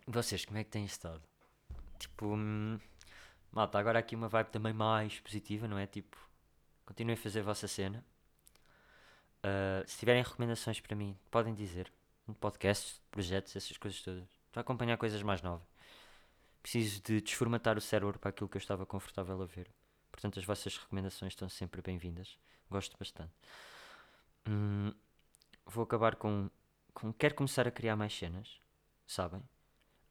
vocês 0.07 0.45
como 0.45 0.59
é 0.59 0.65
que 0.65 0.71
têm 0.71 0.85
estado? 0.85 1.23
Tipo, 1.99 2.35
hum, 2.35 2.79
malta, 3.53 3.79
agora 3.79 3.99
aqui 4.01 4.17
uma 4.17 4.29
vibe 4.29 4.49
também 4.49 4.73
mais 4.73 5.21
positiva, 5.21 5.69
não 5.69 5.79
é? 5.79 5.87
Tipo, 5.87 6.17
continuem 6.85 7.15
a 7.15 7.23
fazer 7.23 7.41
a 7.41 7.45
vossa 7.45 7.69
cena. 7.69 8.05
Uh, 9.45 9.87
se 9.89 9.99
tiverem 9.99 10.23
recomendações 10.23 10.81
para 10.81 10.97
mim, 10.97 11.17
podem 11.31 11.55
dizer. 11.55 11.93
Um 12.27 12.35
podcast, 12.35 13.01
projetos, 13.13 13.55
essas 13.55 13.77
coisas 13.77 14.03
todas. 14.03 14.25
Para 14.51 14.63
acompanhar 14.63 14.97
coisas 14.97 15.23
mais 15.23 15.41
novas 15.41 15.76
preciso 16.67 17.01
de 17.01 17.21
desformatar 17.21 17.79
o 17.79 17.81
cérebro 17.81 18.19
para 18.19 18.31
aquilo 18.31 18.49
que 18.49 18.57
eu 18.57 18.61
estava 18.61 18.85
confortável 18.85 19.41
a 19.41 19.47
ver. 19.47 19.71
Portanto, 20.11 20.41
as 20.41 20.45
vossas 20.45 20.77
recomendações 20.77 21.33
estão 21.33 21.49
sempre 21.49 21.81
bem-vindas. 21.81 22.37
Gosto 22.69 22.99
bastante. 22.99 23.33
Hum, 24.49 24.93
vou 25.65 25.85
acabar 25.85 26.17
com, 26.17 26.51
com. 26.93 27.13
Quero 27.13 27.37
começar 27.37 27.69
a 27.69 27.71
criar 27.71 27.95
mais 27.95 28.13
cenas, 28.13 28.61
sabem? 29.07 29.39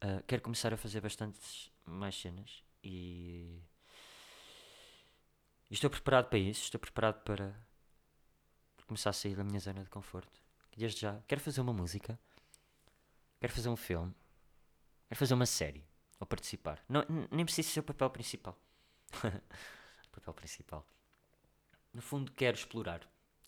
Uh, 0.01 0.23
quero 0.25 0.41
começar 0.41 0.73
a 0.73 0.77
fazer 0.77 1.01
bastantes 1.01 1.69
mais 1.83 2.15
cenas 2.15 2.63
e. 2.81 3.59
e 5.69 5.73
estou 5.73 5.89
preparado 5.89 6.29
para 6.29 6.39
isso. 6.39 6.63
Estou 6.63 6.79
preparado 6.79 7.21
para 7.25 7.53
começar 8.87 9.09
a 9.09 9.13
sair 9.13 9.35
da 9.35 9.43
minha 9.43 9.59
zona 9.59 9.83
de 9.83 9.89
conforto. 9.89 10.41
Desde 10.77 11.01
já, 11.01 11.21
quero 11.27 11.41
fazer 11.41 11.59
uma 11.59 11.73
música, 11.73 12.17
quero 13.41 13.51
fazer 13.51 13.67
um 13.67 13.75
filme, 13.75 14.15
quero 15.09 15.19
fazer 15.19 15.33
uma 15.33 15.45
série 15.45 15.85
ou 16.19 16.27
participar. 16.27 16.83
Não, 16.87 17.03
nem 17.31 17.45
precisa 17.45 17.69
ser 17.69 17.79
o 17.79 17.83
papel 17.83 18.09
principal. 18.09 18.57
o 19.23 20.09
papel 20.11 20.33
principal. 20.33 20.85
No 21.93 22.01
fundo, 22.01 22.31
quero 22.31 22.57
explorar. 22.57 23.01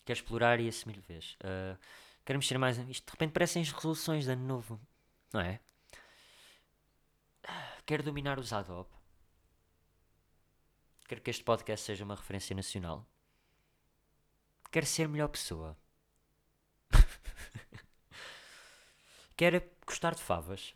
Quero 0.04 0.18
explorar 0.18 0.60
e 0.60 0.68
assumir 0.68 0.94
de 0.94 1.06
vez. 1.06 1.36
Uh, 1.42 1.78
quero 2.24 2.38
mexer 2.38 2.58
mais. 2.58 2.78
Isto 2.78 3.06
de 3.06 3.12
repente 3.12 3.32
parecem 3.32 3.62
as 3.62 3.70
resoluções 3.70 4.24
de 4.24 4.32
ano 4.32 4.46
novo. 4.46 4.80
Não 5.32 5.40
é? 5.40 5.60
Quero 7.84 8.02
dominar 8.02 8.38
os 8.38 8.52
Adobe. 8.52 8.90
Quero 11.06 11.22
que 11.22 11.30
este 11.30 11.42
podcast 11.42 11.86
seja 11.86 12.04
uma 12.04 12.14
referência 12.14 12.54
nacional. 12.54 13.06
Quero 14.70 14.84
ser 14.84 15.08
melhor 15.08 15.28
pessoa. 15.28 15.78
quero 19.36 19.62
gostar 19.86 20.14
de 20.14 20.22
favas. 20.22 20.74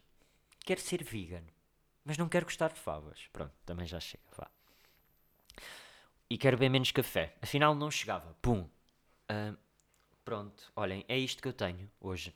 Quero 0.61 0.81
ser 0.81 1.05
vegan. 1.05 1.44
Mas 2.04 2.18
não 2.18 2.28
quero 2.28 2.46
gostar 2.46 2.72
de 2.72 2.80
favas. 2.80 3.28
Pronto, 3.32 3.52
também 3.64 3.86
já 3.86 4.00
chega, 4.00 4.24
vá. 4.36 4.50
E 6.28 6.38
quero 6.38 6.56
beber 6.56 6.70
menos 6.70 6.90
café. 6.90 7.36
Afinal, 7.40 7.74
não 7.74 7.90
chegava. 7.90 8.34
Pum. 8.40 8.62
Uh, 9.30 9.56
pronto, 10.24 10.72
olhem, 10.74 11.04
é 11.08 11.18
isto 11.18 11.42
que 11.42 11.48
eu 11.48 11.52
tenho 11.52 11.90
hoje. 12.00 12.34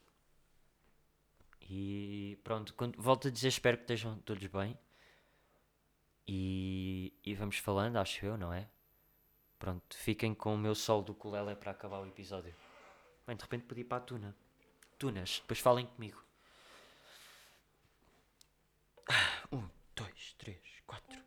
E 1.63 2.39
pronto, 2.45 2.75
quando, 2.75 3.01
volto 3.01 3.29
a 3.29 3.31
dizer, 3.31 3.49
espero 3.49 3.77
que 3.77 3.85
estejam 3.85 4.19
todos 4.19 4.47
bem. 4.47 4.79
E, 6.29 7.13
e 7.25 7.35
vamos 7.35 7.59
falando, 7.59 7.97
acho 7.97 8.25
eu, 8.25 8.37
não 8.37 8.53
é? 8.53 8.69
Pronto, 9.59 9.97
fiquem 9.97 10.35
com 10.35 10.55
o 10.55 10.59
meu 10.59 10.75
sol 10.75 11.03
do 11.03 11.15
Colele 11.15 11.57
para 11.57 11.71
acabar 11.71 12.01
o 12.01 12.07
episódio. 12.07 12.55
Bem, 13.27 13.37
de 13.37 13.43
repente 13.43 13.65
pedi 13.65 13.83
para 13.83 13.99
a 13.99 14.01
Tuna. 14.01 14.37
Tunas, 14.99 15.41
depois 15.41 15.59
falem 15.59 15.87
comigo. 15.87 16.26
Um, 19.53 19.69
dois, 19.95 20.35
três, 20.39 20.59
quatro. 20.87 21.21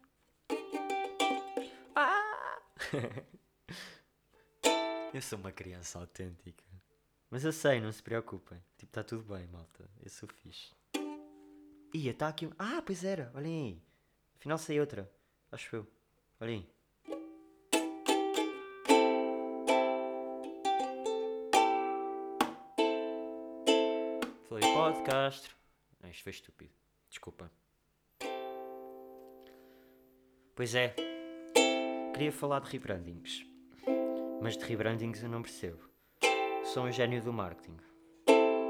Ah! 1.96 2.60
eu 5.13 5.22
sou 5.22 5.39
uma 5.39 5.52
criança 5.52 6.00
autêntica. 6.00 6.63
Mas 7.30 7.46
eu 7.46 7.52
sei, 7.52 7.80
não 7.80 7.92
se 7.92 8.02
preocupem. 8.02 8.58
Tipo, 8.78 8.89
está 8.89 9.04
tudo 9.04 9.24
bem, 9.34 9.48
malta. 9.48 9.88
Eu 10.02 10.10
sou 10.10 10.28
fixe. 10.28 10.74
Ia, 11.94 12.12
está 12.12 12.28
aqui 12.28 12.48
um... 12.48 12.52
Ah, 12.58 12.82
pois 12.86 13.04
era. 13.04 13.32
Olhem 13.36 13.65
aí. 13.65 13.84
Afinal 14.36 14.58
sei 14.58 14.80
outra. 14.80 15.12
Acho 15.52 15.76
eu. 15.76 15.88
Olhem 16.39 16.60
aí. 16.60 16.70
Falei 24.48 24.74
podcast. 24.74 25.56
Não, 26.02 26.10
isto 26.10 26.24
foi 26.24 26.32
estúpido. 26.32 26.74
Desculpa. 27.10 27.52
Pois 30.60 30.76
é, 30.76 30.93
queria 32.12 32.34
falar 32.34 32.60
de 32.60 32.69
rebrandings, 32.69 33.45
mas 34.41 34.58
de 34.58 34.65
rebrandings 34.65 35.24
eu 35.24 35.30
não 35.30 35.41
percebo. 35.41 35.89
Sou 36.65 36.84
um 36.84 36.91
gênio 36.91 37.24
do 37.24 37.32
marketing, 37.32 37.78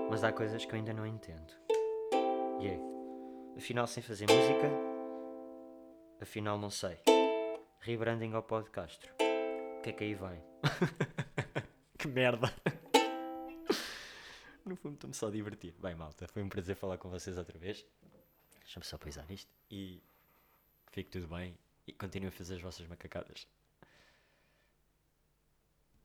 mas 0.08 0.24
há 0.24 0.32
coisas 0.32 0.64
que 0.64 0.72
eu 0.72 0.76
ainda 0.76 0.94
não 0.94 1.08
entendo. 1.08 1.52
E 2.60 2.66
yeah. 2.66 2.84
é, 3.56 3.58
afinal, 3.58 3.88
sem 3.88 4.04
fazer 4.04 4.28
música, 4.30 4.70
afinal, 6.22 6.60
não 6.60 6.70
sei. 6.70 7.00
Rebranding 7.80 8.34
ao 8.34 8.44
podcast. 8.44 9.10
O 9.80 9.82
que 9.82 9.90
é 9.90 9.94
que 9.94 10.04
aí 10.04 10.14
vem? 10.14 10.44
que 11.98 12.08
merda! 12.08 12.54
no 14.64 14.76
fundo, 14.76 14.94
estou-me 14.94 15.16
só 15.16 15.28
a 15.28 15.32
divertir. 15.32 15.74
Bem, 15.80 15.96
malta, 15.96 16.28
foi 16.28 16.44
um 16.44 16.50
prazer 16.50 16.76
falar 16.76 17.00
com 17.00 17.10
vocês 17.10 17.36
outra 17.36 17.58
vez. 17.58 17.84
Deixa-me 18.60 18.86
só 18.86 18.96
poisar 18.96 19.26
isto 19.32 19.52
e 19.72 20.04
fique 20.92 21.10
tudo 21.10 21.28
bem 21.28 21.58
e 21.90 21.94
continuem 21.94 22.30
a 22.30 22.32
fazer 22.32 22.56
as 22.56 22.62
vossas 22.62 22.88
macacadas. 22.88 23.48